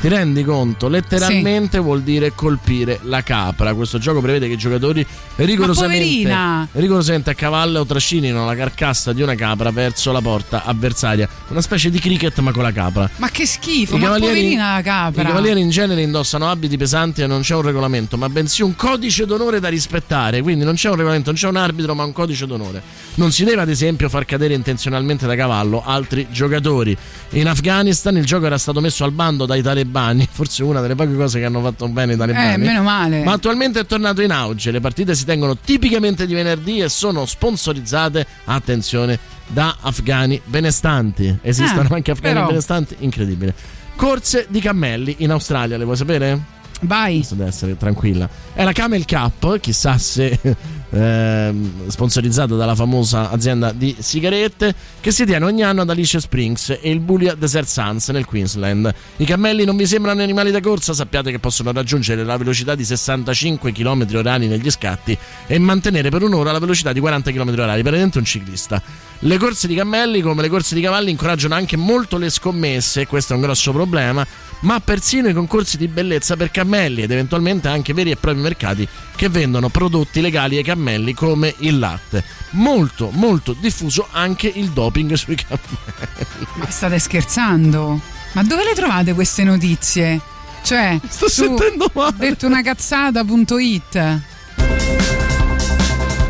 [0.00, 0.88] Ti rendi conto?
[0.88, 3.74] Letteralmente vuol dire colpire la capra.
[3.74, 5.06] Questo gioco prevede che i giocatori
[5.44, 11.28] rigorosamente, rigorosamente a cavallo trascinino la carcassa di una capra verso la porta avversaria.
[11.48, 13.08] Una specie di cricket ma con la capra.
[13.16, 15.22] Ma che schifo, I ma poverina la capra.
[15.22, 18.74] I cavalieri in genere indossano abiti pesanti e non c'è un regolamento, ma bensì un
[18.76, 20.42] codice d'onore da rispettare.
[20.42, 22.82] Quindi non c'è un regolamento, non c'è un arbitro, ma un codice d'onore.
[23.14, 26.96] Non si deve, ad esempio, far cadere intenzionalmente da cavallo altri giocatori.
[27.30, 31.14] In Afghanistan il gioco era stato messo al bando dai talebani, forse una delle poche
[31.14, 32.54] cose che hanno fatto bene i talebani.
[32.54, 33.22] Eh, meno male.
[33.22, 34.70] Ma attualmente è tornato in auge.
[34.70, 39.16] Le partite si tengono tipicamente di venerdì e sono sponsorizzate, attenzione,
[39.46, 41.38] da afghani benestanti.
[41.40, 42.46] Esistono Ah, anche afghani però.
[42.48, 43.54] benestanti, incredibile.
[43.94, 46.58] Corse di cammelli in Australia, le vuoi sapere?
[46.80, 47.24] Vai.
[47.28, 48.28] Deve essere tranquilla.
[48.52, 50.38] È la Camel Cup, chissà se
[50.90, 56.78] ehm, sponsorizzata dalla famosa azienda di sigarette, che si tiene ogni anno ad Alice Springs
[56.80, 58.92] e il Bulia Desert Suns nel Queensland.
[59.16, 62.84] I cammelli non vi sembrano animali da corsa, sappiate che possono raggiungere la velocità di
[62.84, 65.16] 65 km orari negli scatti
[65.46, 68.82] e mantenere per un'ora la velocità di 40 km orari, praticamente un ciclista.
[69.22, 73.34] Le corse di cammelli, come le corse di cavalli, incoraggiano anche molto le scommesse, questo
[73.34, 74.26] è un grosso problema,
[74.60, 78.86] ma persino i concorsi di bellezza per cammelli ed eventualmente anche veri e propri mercati
[79.16, 82.22] che vendono prodotti legali ai cammelli come il latte.
[82.50, 86.46] Molto, molto diffuso anche il doping sui cammelli.
[86.54, 88.00] Ma state scherzando?
[88.32, 90.20] Ma dove le trovate queste notizie?
[90.62, 92.14] Cioè, Sto su sentendo male.
[92.18, 94.20] detto una cazzata.it.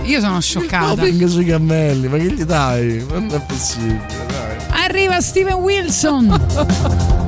[0.04, 0.94] Io sono scioccata.
[0.94, 3.04] Doping sui cammelli, ma che gli dai?
[3.08, 4.56] Non è possibile, dai.
[4.84, 7.18] Arriva Steven Wilson.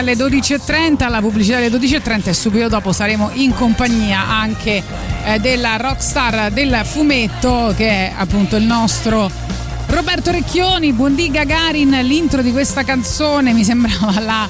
[0.00, 4.82] alle 12.30, alla pubblicità alle 12.30 e subito dopo saremo in compagnia anche
[5.24, 9.30] eh, della rockstar del fumetto che è appunto il nostro
[9.88, 14.48] Roberto Recchioni, Buondì Gagarin, l'intro di questa canzone mi sembrava la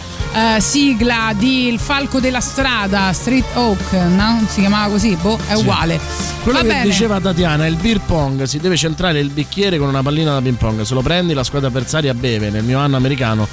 [0.56, 4.44] eh, sigla di Il Falco della Strada, Street Oak, no?
[4.47, 5.16] Si chiamava così?
[5.20, 5.98] Boh, è uguale.
[6.43, 6.85] Quello Va che bene.
[6.85, 10.56] diceva Tatiana, il beer pong, si deve centrare il bicchiere con una pallina da ping
[10.56, 13.48] pong, se lo prendi la squadra avversaria beve, nel mio anno americano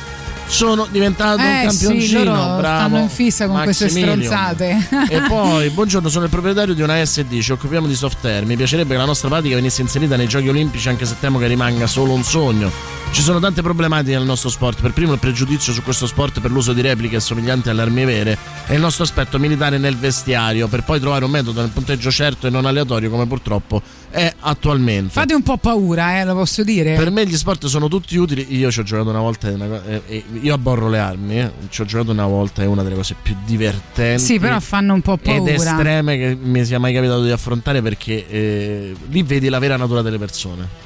[0.48, 2.60] sono diventato un Eh campioncino, sì, bravo.
[2.62, 4.88] stanno in fissa con queste stronzate.
[5.10, 8.46] E poi, buongiorno, sono il proprietario di una SD, ci occupiamo di software.
[8.46, 11.48] Mi piacerebbe che la nostra pratica venisse inserita nei giochi olimpici, anche se temo che
[11.48, 12.97] rimanga solo un sogno.
[13.12, 14.80] Ci sono tante problematiche nel nostro sport.
[14.80, 18.38] Per primo il pregiudizio su questo sport per l'uso di repliche somiglianti alle armi vere
[18.68, 22.46] e il nostro aspetto militare nel vestiario, per poi trovare un metodo nel punteggio certo
[22.48, 25.14] e non aleatorio come purtroppo è attualmente.
[25.14, 26.96] Fate un po' paura, eh, lo posso dire.
[26.96, 28.56] Per me gli sport sono tutti utili.
[28.56, 29.50] Io ci ho giocato una volta.
[29.50, 31.40] una eh, eh, io abborro le armi.
[31.40, 31.52] eh.
[31.70, 32.62] Ci ho giocato una volta.
[32.62, 34.24] È una delle cose più divertenti.
[34.24, 35.52] Sì, però fanno un po' paura.
[35.52, 39.76] Ed estreme che mi sia mai capitato di affrontare perché eh, lì vedi la vera
[39.76, 40.86] natura delle persone.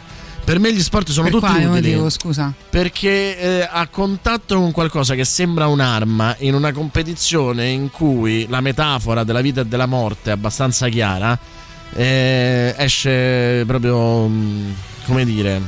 [0.51, 1.91] Per me gli sport sono per tutti quale utili.
[1.91, 2.53] motivo, scusa?
[2.69, 8.59] Perché eh, a contatto con qualcosa che sembra un'arma in una competizione in cui la
[8.59, 11.39] metafora della vita e della morte è abbastanza chiara,
[11.93, 14.71] eh, esce proprio, mm,
[15.05, 15.61] come dire,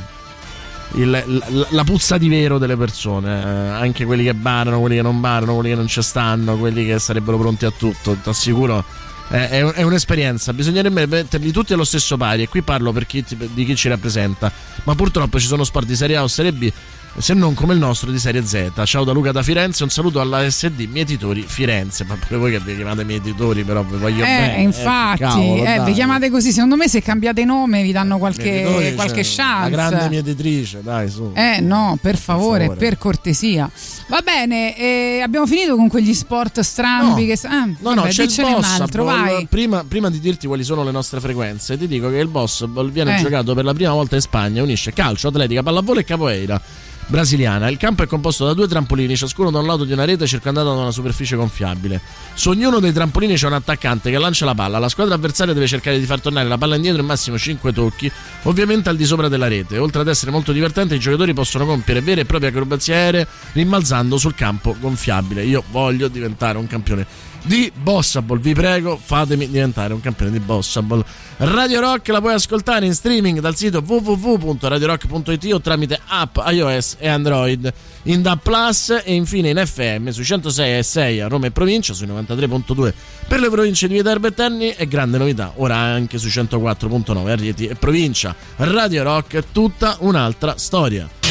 [0.96, 5.02] il- la, la puzza di vero delle persone, eh, anche quelli che barano, quelli che
[5.02, 8.84] non barano, quelli che non ci stanno, quelli che sarebbero pronti a tutto, ti assicuro.
[9.30, 12.42] Eh, È, è un'esperienza, bisognerebbe metterli tutti allo stesso pari.
[12.42, 14.50] E qui parlo per chi, di chi ci rappresenta.
[14.84, 16.70] Ma purtroppo ci sono sport di Serie A o Serie B,
[17.16, 18.70] se non come il nostro di Serie Z.
[18.84, 22.04] Ciao da Luca da Firenze, un saluto alla SD Mietitori Firenze.
[22.04, 24.62] Ma pure voi che vi chiamate Mietitori, però vi voglio Eh, bene.
[24.62, 26.50] infatti, che cavolo, eh, vi chiamate così.
[26.52, 29.70] Secondo me, se cambiate nome, vi danno qualche, Mietitori, qualche cioè, chance.
[29.70, 31.30] La grande mietitrice, dai, su.
[31.34, 32.78] Eh no, per favore, favore.
[32.80, 33.70] per cortesia.
[34.08, 37.34] Va bene, eh, abbiamo finito con quegli sport strambi No.
[37.34, 37.38] che...
[37.46, 39.46] Ah, No, vabbè, no, c'è il boss altro, ball.
[39.46, 43.16] Prima, prima di dirti quali sono le nostre frequenze, ti dico che il boss viene
[43.18, 43.22] Eh.
[43.22, 46.60] giocato per la prima volta in Spagna, unisce calcio, atletica, pallavolo e capoeira
[47.06, 47.68] brasiliana.
[47.68, 50.68] Il campo è composto da due trampolini, ciascuno da un lato di una rete circondata
[50.68, 52.00] da una superficie gonfiabile.
[52.34, 54.78] Su ognuno dei trampolini c'è un attaccante che lancia la palla.
[54.78, 58.10] La squadra avversaria deve cercare di far tornare la palla indietro in massimo 5 tocchi,
[58.42, 59.78] ovviamente al di sopra della rete.
[59.78, 64.16] Oltre ad essere molto divertente, i giocatori possono compiere vere e proprie acrobazie aeree rimbalzando
[64.16, 65.44] sul campo gonfiabile.
[65.44, 67.06] Io voglio diventare un campione
[67.44, 68.38] di Bossable.
[68.38, 71.04] Vi prego, fatemi diventare un campione di Bossable.
[71.36, 77.08] Radio Rock la puoi ascoltare in streaming dal sito www.radiorock.it o tramite app iOS e
[77.08, 77.72] Android.
[78.04, 81.92] In DAB Plus e infine in FM sui 106 e 6 a Roma e provincia,
[81.92, 82.92] sui 93.2
[83.26, 87.34] per le province di Viterbo e Terni e grande novità, ora anche sui 104.9 a
[87.34, 88.34] Rieti e provincia.
[88.56, 91.23] Radio Rock è tutta un'altra storia.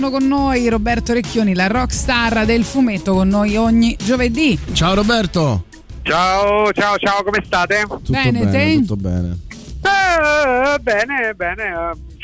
[0.00, 4.58] Telefono con noi Roberto Recchioni, la rockstar del fumetto con noi ogni giovedì.
[4.72, 5.64] Ciao Roberto.
[6.02, 7.84] Ciao, ciao, ciao, come state?
[7.86, 9.38] Tutto bene, tutto bene.
[9.82, 11.74] Eh, bene, bene.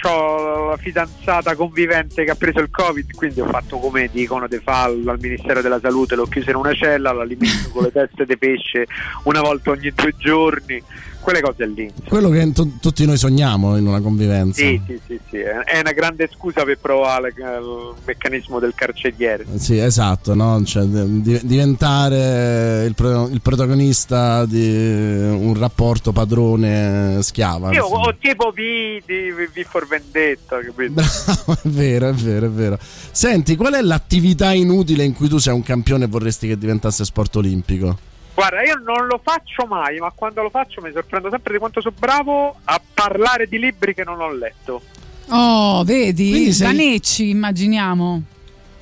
[0.03, 4.61] Ho la fidanzata convivente che ha preso il Covid, quindi ho fatto come dicono De
[4.61, 8.39] Fallo al Ministero della Salute, l'ho chiusa in una cella, l'alimento con le teste di
[8.39, 8.87] pesce
[9.25, 10.81] una volta ogni due giorni,
[11.27, 11.93] quelle cose lì.
[12.07, 14.61] Quello che tu- tutti noi sogniamo in una convivenza.
[14.63, 19.45] Sì, sì, sì, sì, è una grande scusa per provare il meccanismo del carceriere.
[19.57, 20.63] Sì, esatto, no?
[20.63, 27.73] Cioè, di- diventare il, pro- il protagonista di un rapporto padrone-schiava.
[27.73, 28.07] Io insomma.
[28.07, 30.93] ho tipo V di V for Vendetta, capito?
[31.03, 32.79] Bravo, è vero, è vero, è vero.
[33.11, 37.05] Senti, qual è l'attività inutile in cui tu sei un campione e vorresti che diventasse
[37.05, 38.06] sport olimpico?
[38.37, 41.81] Guarda, io non lo faccio mai, ma quando lo faccio mi sorprendo sempre di quanto
[41.81, 44.83] sono bravo a parlare di libri che non ho letto.
[45.29, 46.53] Oh, vedi?
[46.53, 48.23] Sei- Danecci, immaginiamo.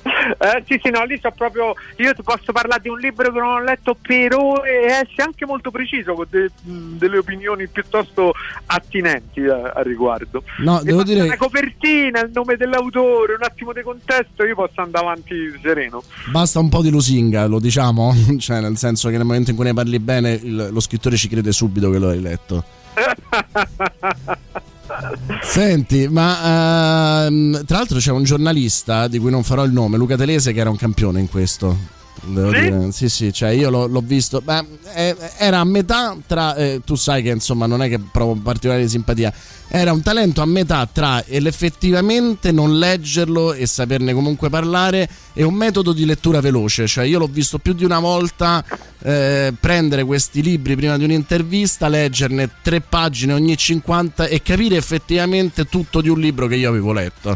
[0.05, 1.73] Eh, sì, sì, no, lì so proprio.
[1.97, 5.23] Io ti posso parlare di un libro che non ho letto per ore e essere
[5.23, 8.31] anche molto preciso con de- mh, delle opinioni piuttosto
[8.67, 10.43] attinenti a, al riguardo.
[10.59, 14.81] No, E devo dire- La copertina, il nome dell'autore, un attimo di contesto, io posso
[14.81, 16.03] andare avanti sereno.
[16.31, 18.13] Basta un po' di lusinga, lo diciamo?
[18.37, 21.27] cioè, nel senso che nel momento in cui ne parli bene, il- lo scrittore ci
[21.27, 22.63] crede subito che lo hai letto.
[25.41, 30.15] Senti, ma ehm, tra l'altro c'è un giornalista di cui non farò il nome, Luca
[30.15, 31.77] Telese, che era un campione in questo.
[32.27, 32.59] Devo Sì?
[32.61, 32.91] dire.
[32.91, 34.41] sì, sì, cioè io l'ho, l'ho visto.
[34.41, 36.55] Beh, eh, era a metà tra.
[36.55, 39.33] eh, tu sai che insomma non è che provo particolare simpatia.
[39.67, 45.53] Era un talento a metà tra l'effettivamente non leggerlo e saperne comunque parlare e un
[45.55, 46.87] metodo di lettura veloce.
[46.87, 48.63] Cioè, io l'ho visto più di una volta
[49.03, 55.65] eh, prendere questi libri prima di un'intervista, leggerne tre pagine ogni 50 e capire effettivamente
[55.65, 57.35] tutto di un libro che io avevo letto.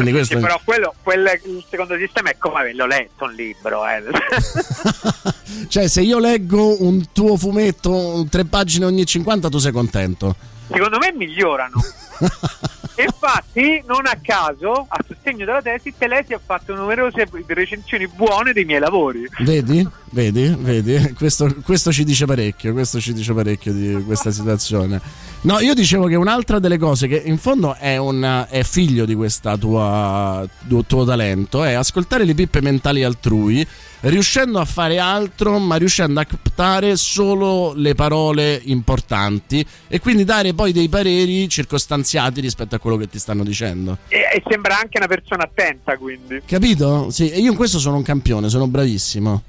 [0.00, 3.86] Quindi questo Sì, però quello, quel- il secondo sistema è come averlo letto un libro.
[3.86, 4.02] Eh.
[5.68, 10.36] Cioè, se io leggo un tuo fumetto, tre pagine ogni 50, tu sei contento.
[10.70, 11.82] Secondo me migliorano.
[12.98, 18.64] Infatti, non a caso, a sostegno della tesi, Telesi ha fatto numerose recensioni buone dei
[18.64, 19.28] miei lavori.
[19.40, 19.86] Vedi?
[20.10, 20.56] Vedi?
[20.58, 21.12] Vedi?
[21.12, 25.00] Questo, questo ci dice parecchio, questo ci dice parecchio di questa situazione.
[25.42, 29.14] No, io dicevo che un'altra delle cose che in fondo è, un, è figlio di
[29.14, 30.48] questo tuo,
[30.86, 33.66] tuo talento è ascoltare le pippe mentali altrui,
[34.00, 40.54] riuscendo a fare altro, ma riuscendo a captare solo le parole importanti e quindi dare
[40.54, 43.98] poi dei pareri circostanziati rispetto a quello che ti stanno dicendo.
[44.08, 46.42] E, e sembra anche una persona attenta, quindi.
[46.44, 47.10] Capito?
[47.10, 49.42] Sì, e io in questo sono un campione, sono bravissimo.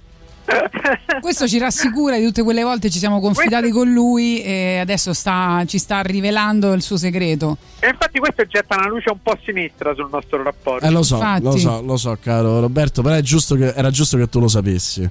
[1.20, 5.64] Questo ci rassicura di tutte quelle volte ci siamo confidati con lui e adesso sta-
[5.68, 7.58] ci sta rivelando il suo segreto.
[7.80, 10.86] E infatti questo getta una luce un po' sinistra sul nostro rapporto.
[10.86, 14.18] Eh, lo so, lo so, lo so, caro Roberto, però è giusto che- era giusto
[14.18, 15.08] che tu lo sapessi.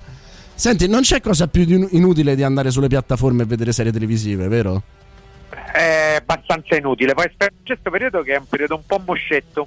[0.54, 4.82] Senti, non c'è cosa più inutile di andare sulle piattaforme e vedere serie televisive, vero?
[5.70, 7.12] È abbastanza inutile.
[7.12, 9.66] Poi in questo periodo che è un periodo un po' moscetto.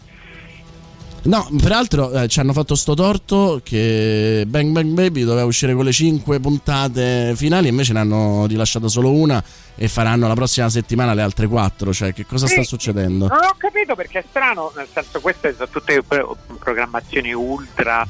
[1.22, 5.84] No, peraltro eh, ci hanno fatto sto torto che Bang Bang Baby doveva uscire con
[5.84, 9.44] le 5 puntate finali, invece ne hanno rilasciata solo una
[9.76, 11.94] e faranno la prossima settimana le altre 4.
[11.94, 13.28] Cioè, che cosa sta Sì, succedendo?
[13.28, 18.08] Non ho capito perché è strano, nel senso queste sono tutte pro- programmazioni ultra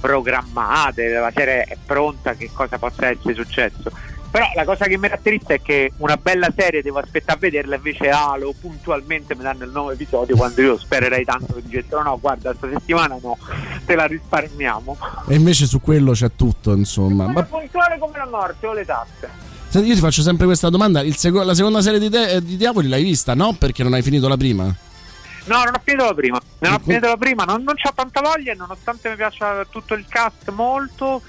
[0.00, 3.90] programmate, la serie è pronta, che cosa possa essere successo.
[4.30, 7.74] Però la cosa che mi caratterizza è che una bella serie devo aspettare a vederla,
[7.74, 12.16] invece Halo puntualmente mi danno il nuovo episodio quando io spererei tanto che dicessero no,
[12.20, 13.36] guarda, questa settimana no,
[13.84, 14.96] te la risparmiamo.
[15.26, 17.26] E invece su quello c'è tutto, insomma.
[17.26, 19.28] Ma puntuale come la morte o le tasse.
[19.68, 22.42] senti, io ti faccio sempre questa domanda: il seco- la seconda serie di, De- eh,
[22.42, 23.54] di Diavoli l'hai vista, no?
[23.58, 24.64] Perché non hai finito la prima?
[24.64, 26.40] No, non ho finito la prima.
[26.60, 30.04] Non ho finito la prima, non, non c'ho tanta voglia, nonostante mi piaccia tutto il
[30.08, 31.20] cast molto.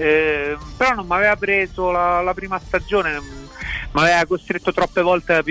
[0.00, 3.20] Eh, però non mi aveva preso la, la prima stagione.
[3.92, 5.42] Mi aveva costretto troppe volte a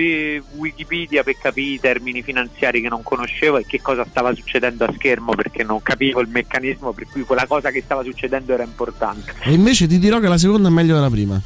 [0.56, 4.92] Wikipedia per capire i termini finanziari che non conoscevo e che cosa stava succedendo a
[4.96, 9.34] schermo perché non capivo il meccanismo per cui quella cosa che stava succedendo era importante.
[9.42, 11.40] E invece ti dirò che la seconda è meglio della prima.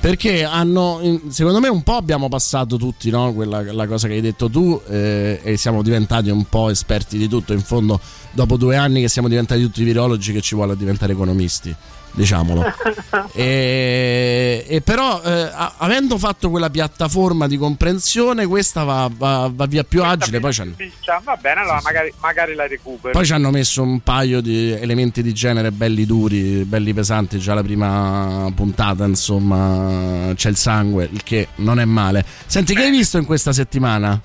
[0.00, 3.32] Perché hanno, secondo me, un po' abbiamo passato tutti, no?
[3.34, 7.26] Quella, la cosa che hai detto tu, eh, e siamo diventati un po' esperti di
[7.26, 7.52] tutto.
[7.52, 8.00] In fondo,
[8.38, 11.74] dopo due anni che siamo diventati tutti virologi, che ci vuole diventare economisti,
[12.12, 12.72] diciamolo.
[13.34, 19.82] e, e però, eh, avendo fatto quella piattaforma di comprensione, questa va, va- va via
[19.82, 20.38] più agile.
[20.38, 20.76] Poi c'hanno,
[21.24, 23.12] va bene, allora magari, magari la recupero.
[23.12, 27.40] poi ci hanno messo un paio di elementi di genere belli duri, belli pesanti.
[27.40, 32.24] Già la prima puntata, insomma, c'è il sangue, il che non è male.
[32.46, 34.20] Senti, che hai visto in questa settimana?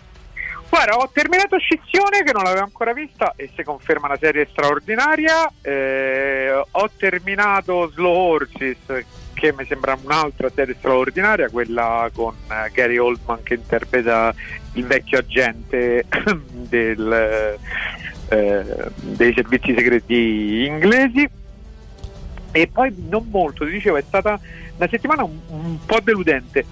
[0.74, 5.48] Guarda, ho terminato Scissione che non l'avevo ancora vista e si conferma una serie straordinaria.
[5.62, 9.06] Eh, ho terminato Slow Horses
[9.36, 14.34] che mi sembra un'altra serie straordinaria, quella con eh, Gary Oldman che interpreta
[14.74, 16.06] il vecchio agente
[16.50, 17.60] del,
[18.30, 21.30] eh, dei servizi segreti inglesi.
[22.56, 24.40] E poi non molto, ti dicevo, è stata
[24.78, 26.66] una settimana un, un po' deludente.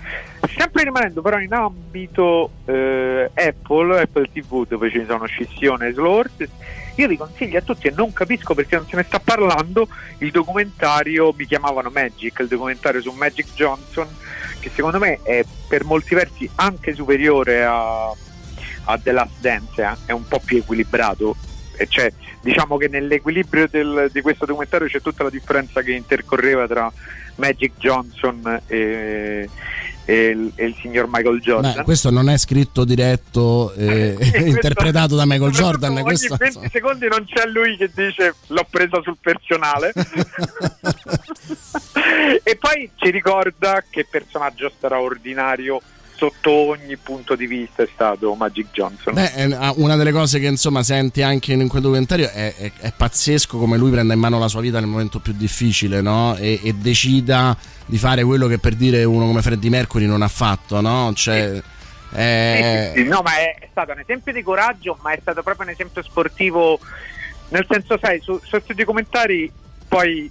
[0.55, 6.13] Sempre rimanendo però in ambito eh, Apple, Apple TV dove ci sono scissione e slow
[6.13, 6.49] horses,
[6.95, 9.87] io vi consiglio a tutti e non capisco perché non se ne sta parlando
[10.19, 14.07] il documentario Mi chiamavano Magic, il documentario su Magic Johnson,
[14.59, 19.95] che secondo me è per molti versi anche superiore a, a The Last Dance, eh,
[20.05, 21.35] è un po' più equilibrato.
[21.77, 22.11] E cioè,
[22.41, 26.91] diciamo che nell'equilibrio del- di questo documentario c'è tutta la differenza che intercorreva tra
[27.35, 29.49] Magic Johnson e,
[30.05, 31.73] e il, e il signor Michael Jordan.
[31.77, 34.15] Beh, questo non è scritto diretto e
[34.45, 35.91] interpretato da Michael Jordan.
[35.93, 39.91] Ogni Questo, 20 secondi non c'è lui che dice l'ho presa sul personale.
[42.43, 45.81] e poi ci ricorda che personaggio straordinario
[46.21, 49.15] sotto ogni punto di vista è stato Magic Johnson.
[49.15, 52.93] Beh, è una delle cose che insomma senti anche in quel documentario è, è- è
[52.95, 56.35] pazzesco come lui prenda in mano la sua vita nel momento più difficile, no?
[56.35, 57.57] E, e decida
[57.87, 61.11] di fare quello che per dire uno come Freddie Mercury non ha fatto, no?
[61.15, 61.59] Cioè,
[62.11, 65.41] è- Sì, sì, sì, no, ma è, stato un esempio di coraggio, ma è stato
[65.41, 66.79] proprio un esempio sportivo.
[67.49, 69.51] Nel senso, sai, su, su questi documentari
[69.87, 70.29] poi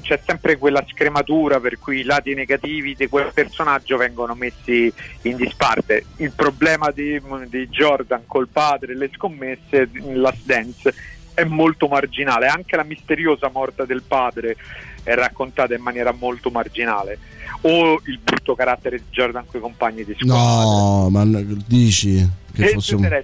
[0.00, 4.92] c'è sempre quella scrematura per cui i lati negativi di quel personaggio vengono messi
[5.22, 6.04] in disparte.
[6.16, 10.94] Il problema di, di Jordan col padre le scommesse Last Dance
[11.34, 14.56] è molto marginale, anche la misteriosa morte del padre
[15.04, 17.18] è raccontata in maniera molto marginale.
[17.62, 20.36] O il brutto carattere di Jordan con i compagni di squadra.
[20.36, 21.24] No, ma
[21.66, 23.22] dici che E fosse un...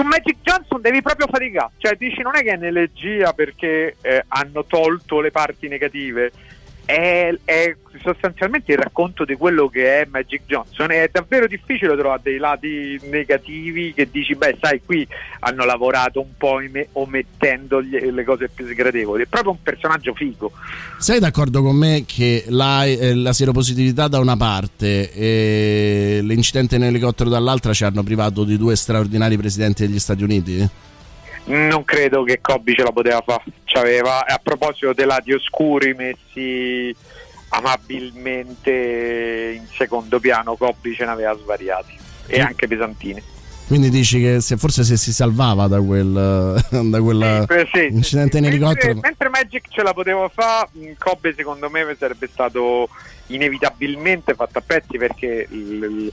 [0.00, 4.24] Su Magic Johnson devi proprio faticare, cioè dici non è che è un'elegia perché eh,
[4.28, 6.32] hanno tolto le parti negative,
[6.90, 10.90] è, è sostanzialmente il racconto di quello che è Magic Johnson.
[10.90, 15.06] È davvero difficile trovare dei lati negativi che dici, beh, sai, qui
[15.40, 19.22] hanno lavorato un po' ime- omettendo gli- le cose più sgradevoli.
[19.22, 20.50] È proprio un personaggio figo.
[20.98, 26.84] Sei d'accordo con me che la, eh, la seropositività da una parte e l'incidente in
[26.84, 30.68] elicottero dall'altra ci hanno privato di due straordinari presidenti degli Stati Uniti?
[31.50, 33.42] Non credo che Kobe ce la poteva fare.
[33.64, 36.94] C'aveva, a proposito dei lati oscuri messi
[37.48, 43.22] amabilmente in secondo piano, Kobe ce n'aveva svariati e anche pesantini.
[43.66, 46.12] Quindi dici che se, forse se si salvava da quel,
[46.70, 48.98] da quel Eh, sì, sì, incidente in Mentre, elicottero...
[49.00, 50.68] mentre Magic ce la poteva fare,
[50.98, 52.88] Kobe secondo me sarebbe stato
[53.28, 56.12] inevitabilmente fatto a pezzi perché il-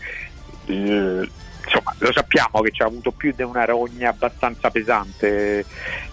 [0.68, 1.30] il- il-
[1.68, 5.66] insomma lo sappiamo che ci ha avuto più di una rogna abbastanza pesante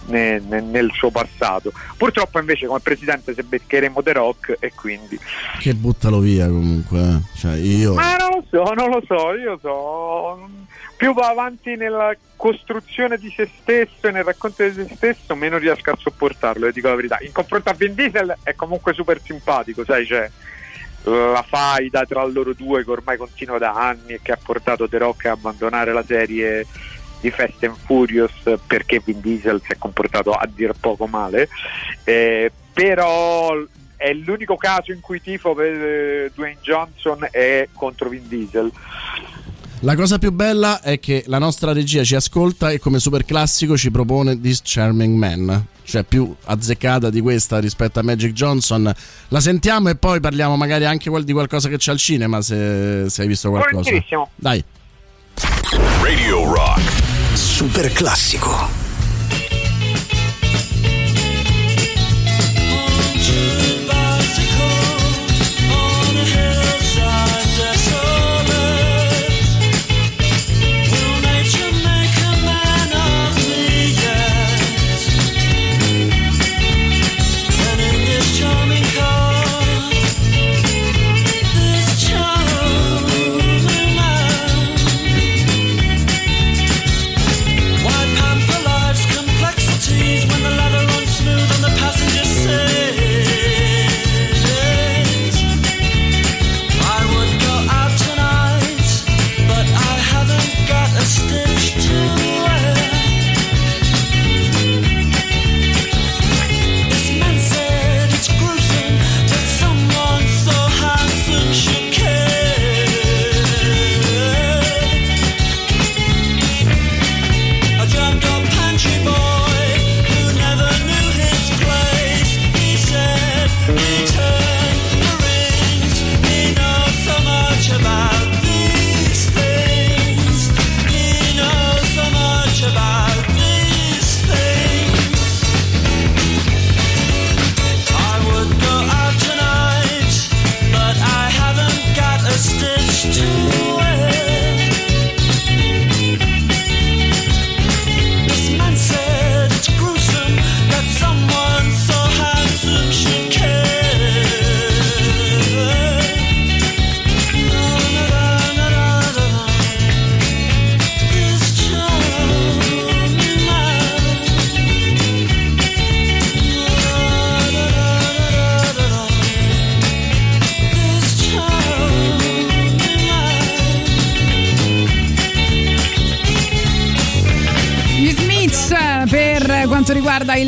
[0.07, 1.71] ne- ne- nel suo passato.
[1.97, 5.17] Purtroppo invece come presidente se beccheremo The Rock e quindi...
[5.59, 6.99] Che buttalo via comunque.
[6.99, 7.37] eh.
[7.37, 7.93] Cioè io...
[7.93, 10.49] Ma non lo so, non lo so, io so.
[10.97, 15.57] Più va avanti nella costruzione di se stesso e nel racconto di se stesso, meno
[15.57, 17.17] riesco a sopportarlo, e dico la verità.
[17.21, 20.29] In confronto a Vin Diesel è comunque super simpatico, sai, c'è
[21.05, 24.97] la faida tra loro due che ormai continua da anni e che ha portato The
[24.97, 26.65] Rock a abbandonare la serie
[27.21, 28.31] di Fast and Furious
[28.65, 31.47] perché Vin Diesel si è comportato a dir poco male.
[32.03, 33.55] Eh, però
[33.95, 38.71] è l'unico caso in cui tifo per eh, Dwayne Johnson è contro Vin Diesel.
[39.81, 43.77] La cosa più bella è che la nostra regia ci ascolta e come super classico
[43.77, 45.67] ci propone This Charming Man.
[45.85, 48.91] Cioè più azzeccata di questa rispetto a Magic Johnson.
[49.29, 53.21] La sentiamo e poi parliamo magari anche di qualcosa che c'è al cinema se, se
[53.21, 53.91] hai visto qualcosa.
[54.35, 54.63] Dai.
[56.01, 56.81] Radio Rock.
[57.33, 58.84] Super classico.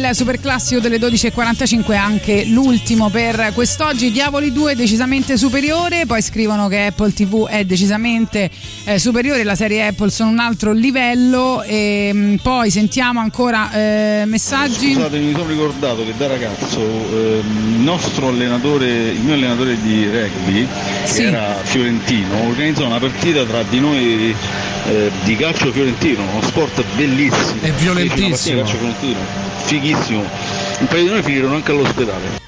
[0.10, 6.86] Il superclassico delle 12.45 anche l'ultimo per quest'oggi Diavoli 2 decisamente superiore poi scrivono che
[6.88, 8.50] Apple TV è decisamente
[8.86, 14.24] eh, superiore la serie Apple sono un altro livello e mh, poi sentiamo ancora eh,
[14.26, 19.80] messaggi Scusate, mi sono ricordato che da ragazzo ehm, il nostro allenatore, il mio allenatore
[19.82, 20.68] di rugby,
[21.06, 21.22] Sì.
[21.22, 24.36] che era fiorentino, organizzò una partita tra di noi
[24.88, 27.62] eh, di calcio fiorentino, uno sport bellissimo.
[27.62, 28.62] È violentissimo.
[28.62, 29.18] Calcio fiorentino,
[29.68, 30.24] fighissimo.
[30.80, 32.46] Un paio di noi finirono anche all'ospedale.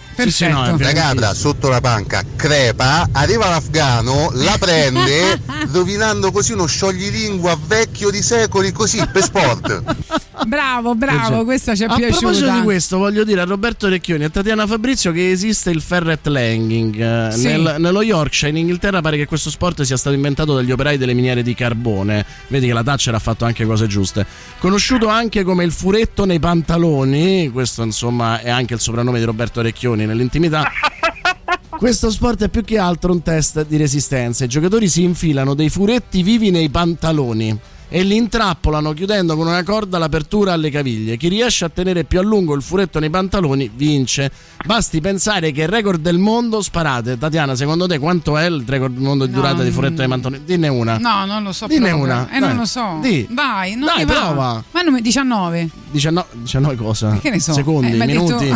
[0.83, 5.41] La capra sotto la panca crepa, arriva l'afgano, la prende,
[5.71, 9.83] rovinando così uno scioglilingua vecchio di secoli, così per sport.
[10.47, 14.23] bravo bravo questa ci è a proposito piaciuta di questo voglio dire a Roberto Recchioni
[14.23, 17.43] e a Tatiana Fabrizio che esiste il ferret langing Eh, Sì.
[17.47, 21.13] Nel- nello Yorkshire in Inghilterra pare che questo sport sia stato inventato dagli operai delle
[21.13, 22.25] miniere di carbone.
[22.47, 24.25] Vedi che la Thatcher ha fatto anche cose giuste.
[24.59, 29.61] Conosciuto anche come il furetto nei pantaloni questo insomma è anche il soprannome di Roberto
[29.61, 30.63] Recchioni nell'intimità.
[31.69, 34.43] Questo sport è più che altro un test di resistenza.
[34.43, 37.57] I giocatori si infilano dei furetti vivi nei pantaloni
[37.91, 41.17] e li intrappolano chiudendo con una corda l'apertura alle caviglie.
[41.17, 44.31] Chi riesce a tenere più a lungo il furetto nei pantaloni vince.
[44.65, 48.93] Basti pensare che il record del mondo, sparate, Tatiana, secondo te quanto è il record
[48.93, 50.43] del mondo di No, durata di furetto nei pantaloni?
[50.45, 50.97] Dinne una.
[50.97, 52.03] no non lo so Dinne proprio.
[52.05, 52.49] una, eh dai.
[52.49, 53.27] non lo so Di.
[53.29, 54.63] dai non Dai, prova.
[54.71, 57.17] ma non mi- 19 19, 19 cosa?
[57.19, 57.53] Che ne so?
[57.53, 58.53] Secondi, Eh, mi ha detto- minuti,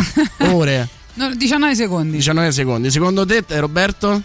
[0.52, 0.88] ore.
[1.16, 2.90] No, 19 secondi 19 secondi.
[2.90, 4.20] Secondo te, eh, Roberto?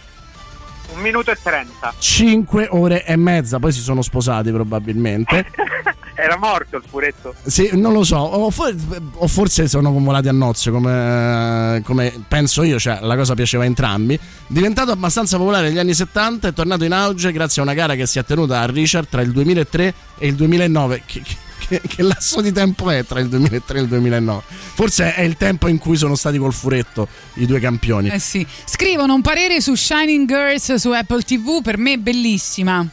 [0.94, 1.94] Un minuto e trenta.
[1.98, 5.46] 5 ore e mezza, poi si sono sposati probabilmente.
[6.16, 7.34] Era morto il furetto.
[7.46, 8.76] Sì, non lo so, o, for-
[9.14, 13.68] o forse sono convolati a nozze come, come penso io, cioè la cosa piaceva a
[13.68, 14.20] entrambi.
[14.48, 18.06] Diventato abbastanza popolare negli anni 70, è tornato in auge grazie a una gara che
[18.06, 21.04] si è tenuta a Richard tra il 2003 e il 2009.
[21.06, 21.36] Che, che-
[21.68, 24.42] che- che lasso di tempo è tra il 2003 e il 2009?
[24.48, 28.10] Forse è il tempo in cui sono stati col furetto i due campioni.
[28.10, 28.46] Eh sì.
[28.66, 32.86] Scrivono un parere su Shining Girls su Apple TV, per me bellissima.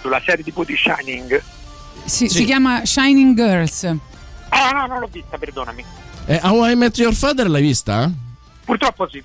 [0.00, 1.42] Sulla serie tipo di Shining.
[2.04, 3.84] Si, si chiama Shining Girls.
[4.50, 5.84] Ah no, non l'ho vista, perdonami.
[6.26, 8.10] Eh, How I Met Your Father l'hai vista?
[8.64, 9.22] Purtroppo sì.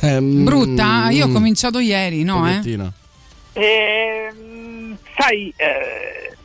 [0.00, 1.10] Ehm, Brutta?
[1.10, 2.48] Io ho mm, cominciato ieri, no?
[2.48, 2.90] Eh?
[3.52, 6.36] Ehm, sai, eh,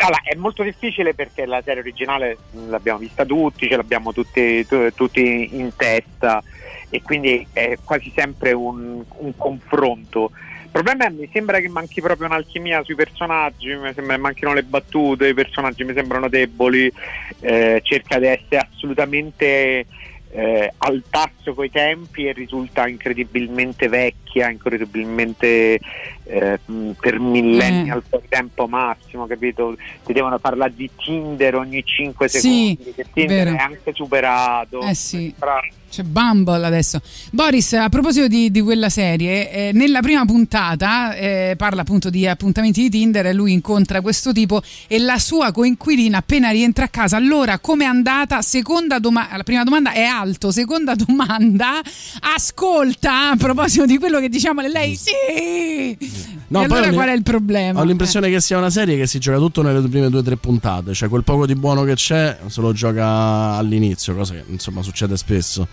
[0.00, 4.92] allora, è molto difficile perché la serie originale l'abbiamo vista tutti, ce l'abbiamo tutti, tu-
[4.94, 6.42] tutti in testa
[6.88, 10.32] e quindi è quasi sempre un, un confronto.
[10.64, 14.54] Il problema è mi sembra che manchi proprio un'alchimia sui personaggi, mi sembra che manchino
[14.54, 16.92] le battute, i personaggi mi sembrano deboli,
[17.40, 19.86] eh, cerca di essere assolutamente
[20.32, 25.80] eh, al tasso coi tempi e risulta incredibilmente vecchia, incredibilmente
[26.30, 26.60] eh,
[27.00, 29.76] per millennial fuori tempo massimo, capito?
[30.04, 33.56] Ti devono parlare di Tinder ogni 5 Sì, secondi, che Tinder vero.
[33.56, 34.80] è anche superato.
[34.82, 35.34] Eh sì.
[35.38, 37.00] Però- C'è Bumble adesso.
[37.32, 42.28] Boris, a proposito di, di quella serie, eh, nella prima puntata eh, parla appunto di
[42.28, 46.88] appuntamenti di Tinder e lui incontra questo tipo e la sua coinquilina appena rientra a
[46.88, 48.40] casa, allora come è andata?
[48.40, 51.80] Seconda domanda, la prima domanda è alto, seconda domanda,
[52.20, 55.98] ascolta a proposito di quello che diciamo lei, sì!
[56.20, 57.80] E poi allora ho qual è il problema?
[57.80, 60.36] Ho l'impressione che sia una serie che si gioca tutto nelle prime due o tre
[60.36, 64.82] puntate, cioè quel poco di buono che c'è se lo gioca all'inizio, cosa che insomma
[64.82, 65.66] succede spesso.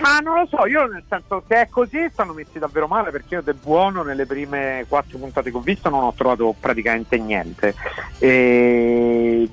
[0.00, 3.34] Ma non lo so, io nel senso se è così stanno messi davvero male perché
[3.34, 7.74] io del buono nelle prime quattro puntate che ho visto non ho trovato praticamente niente.
[8.18, 9.48] E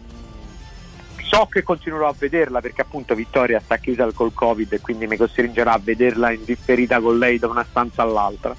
[1.17, 5.17] so che continuerò a vederla perché appunto Vittoria sta chiusa col Covid e quindi mi
[5.17, 8.55] costringerà a vederla in differita con lei da una stanza all'altra.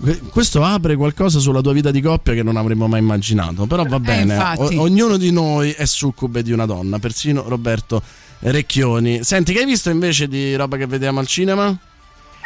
[0.00, 3.84] Que- Questo apre qualcosa sulla tua vita di coppia che non avremmo mai immaginato, però
[3.84, 4.34] va bene.
[4.34, 4.76] infatti.
[4.76, 8.02] O- ognuno di noi è succube di una donna, persino Roberto
[8.40, 9.22] Recchioni.
[9.24, 11.76] Senti, che hai visto invece di roba che vediamo al cinema?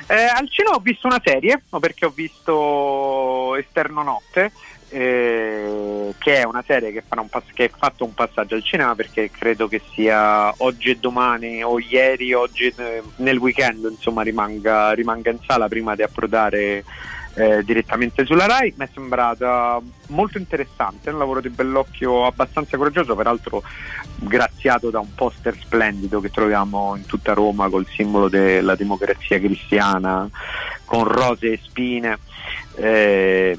[0.07, 4.53] Eh, al cinema ho visto una serie, no, perché ho visto Esterno Notte,
[4.91, 8.65] eh, che è una serie che, farà un pass- che ha fatto un passaggio al
[8.65, 14.23] cinema perché credo che sia oggi e domani o ieri, oggi eh, nel weekend, insomma,
[14.23, 16.85] rimanga, rimanga in sala prima di approdare
[17.39, 18.75] eh, direttamente sulla Rai.
[18.77, 23.63] Mi è sembrata molto interessante, un lavoro di bellocchio abbastanza coraggioso, peraltro
[24.17, 30.29] graziato da un poster splendido che troviamo in tutta Roma col simbolo della democrazia cristiana,
[30.85, 32.19] con rose e spine.
[32.75, 33.59] Eh,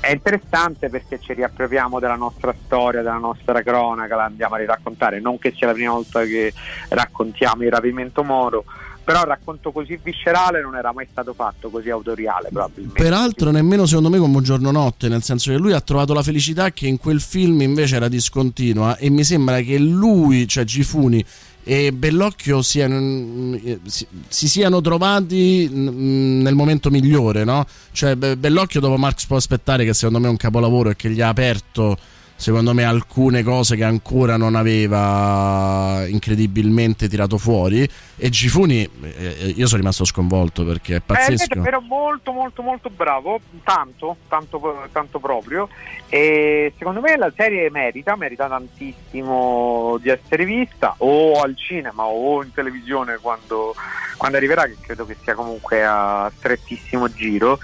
[0.00, 5.20] è interessante perché ci riappropriamo della nostra storia, della nostra cronaca, la andiamo a riraccontare,
[5.20, 6.52] non che sia la prima volta che
[6.90, 8.64] raccontiamo il rapimento Moro,
[9.06, 13.00] però il racconto così viscerale non era mai stato fatto, così autoriale probabilmente.
[13.00, 16.72] Peraltro nemmeno secondo me come giorno notte, nel senso che lui ha trovato la felicità
[16.72, 21.24] che in quel film invece era discontinua e mi sembra che lui, cioè Gifuni
[21.62, 27.64] e Bellocchio siano, si, si siano trovati nel momento migliore, no?
[27.92, 31.10] Cioè Be- Bellocchio dopo Marx può aspettare che secondo me è un capolavoro e che
[31.10, 31.96] gli ha aperto
[32.36, 39.66] secondo me alcune cose che ancora non aveva incredibilmente tirato fuori e Gifuni eh, io
[39.66, 41.54] sono rimasto sconvolto perché è Eh, pazzesco.
[41.54, 45.68] invece però molto molto molto bravo, tanto, tanto, tanto proprio.
[46.08, 52.42] E secondo me la serie merita, merita tantissimo di essere vista o al cinema o
[52.42, 53.74] in televisione quando,
[54.16, 57.58] quando arriverà, che credo che sia comunque a strettissimo giro.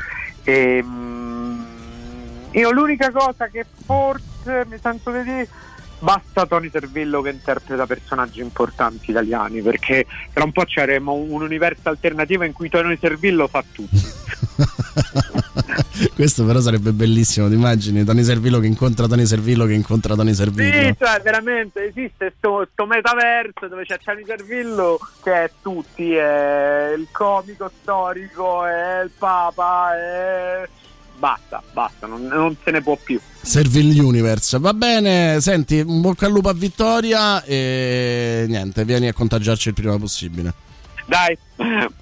[0.45, 1.63] E, mm,
[2.53, 5.49] io l'unica cosa che forse mi sento di dire
[6.03, 11.89] basta Tony Servillo che interpreta personaggi importanti italiani perché tra un po' c'eremo un universo
[11.89, 13.97] alternativo in cui Tony Servillo fa tutto
[16.15, 18.05] Questo però sarebbe bellissimo, ti immagini?
[18.05, 20.73] Tony Servillo che incontra Tony Servillo che incontra Tony Servillo.
[20.73, 27.07] sì cioè veramente esiste questo metaverso dove c'è Tony Servillo che è tutti è il
[27.13, 30.69] comico storico è il papa è...
[31.19, 34.59] basta basta non, non se ne può più Serville Universe.
[34.59, 39.75] Va bene, senti, un bocca al lupo a Vittoria e niente, vieni a contagiarci il
[39.75, 40.55] prima possibile.
[41.07, 41.37] dai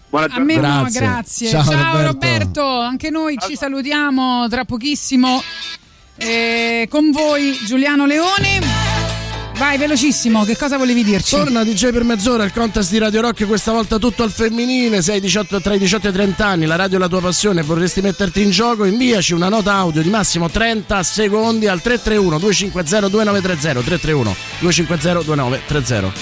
[0.08, 1.00] buona A me giornata no, Grazie.
[1.00, 1.48] grazie.
[1.48, 2.06] Ciao, Ciao, Roberto.
[2.12, 2.80] Roberto.
[2.80, 5.42] anche noi ci salutiamo tra pochissimo
[6.16, 8.89] eh, con voi Giuliano Leone.
[9.60, 11.36] Vai velocissimo, che cosa volevi dirci?
[11.36, 15.20] Torna DJ per mezz'ora il contest di Radio Rock, questa volta tutto al femminile, sei
[15.20, 18.00] 18 tra i 18 e i 30 anni, la radio è la tua passione, vorresti
[18.00, 23.80] metterti in gioco, inviaci una nota audio di massimo 30 secondi al 331 250 2930
[23.82, 26.12] 331 250 2930.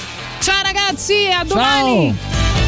[0.41, 2.17] Ciao ragazzi, a domani.
[2.19, 2.68] Cruising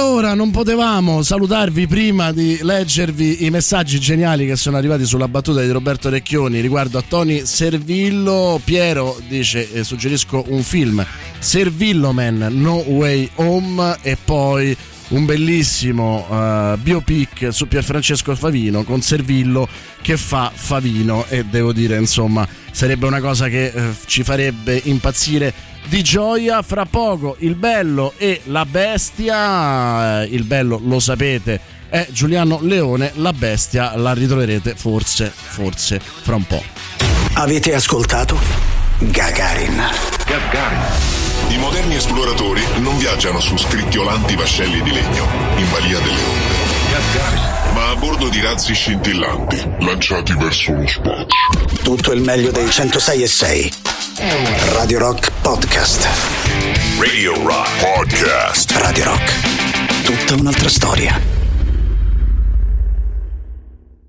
[0.00, 5.60] allora non potevamo salutarvi prima di leggervi i messaggi geniali che sono arrivati sulla battuta
[5.60, 8.58] di Roberto Recchioni riguardo a Tony Servillo.
[8.64, 11.04] Piero dice: eh, Suggerisco un film
[11.38, 14.74] Servillo Man No Way Home e poi
[15.08, 19.68] un bellissimo eh, biopic su Pierfrancesco Favino con Servillo
[20.00, 25.52] che fa Favino e devo dire insomma sarebbe una cosa che eh, ci farebbe impazzire
[25.86, 27.36] di gioia fra poco.
[27.40, 33.12] Il bello e la bestia Eh, il bello lo sapete è Giuliano Leone.
[33.16, 36.62] La bestia la ritroverete forse forse fra un po'
[37.34, 38.38] Avete ascoltato
[38.98, 39.82] Gagarin.
[41.48, 45.26] I moderni esploratori non viaggiano su scricchiolanti vascelli di legno
[45.56, 51.82] in balia delle onde, ma a bordo di razzi scintillanti lanciati verso lo spazio.
[51.82, 53.72] Tutto il meglio dei 106 e 6.
[54.72, 56.06] Radio Rock Podcast.
[56.98, 58.70] Radio Rock Podcast.
[58.72, 60.02] Radio Rock.
[60.02, 61.39] Tutta un'altra storia.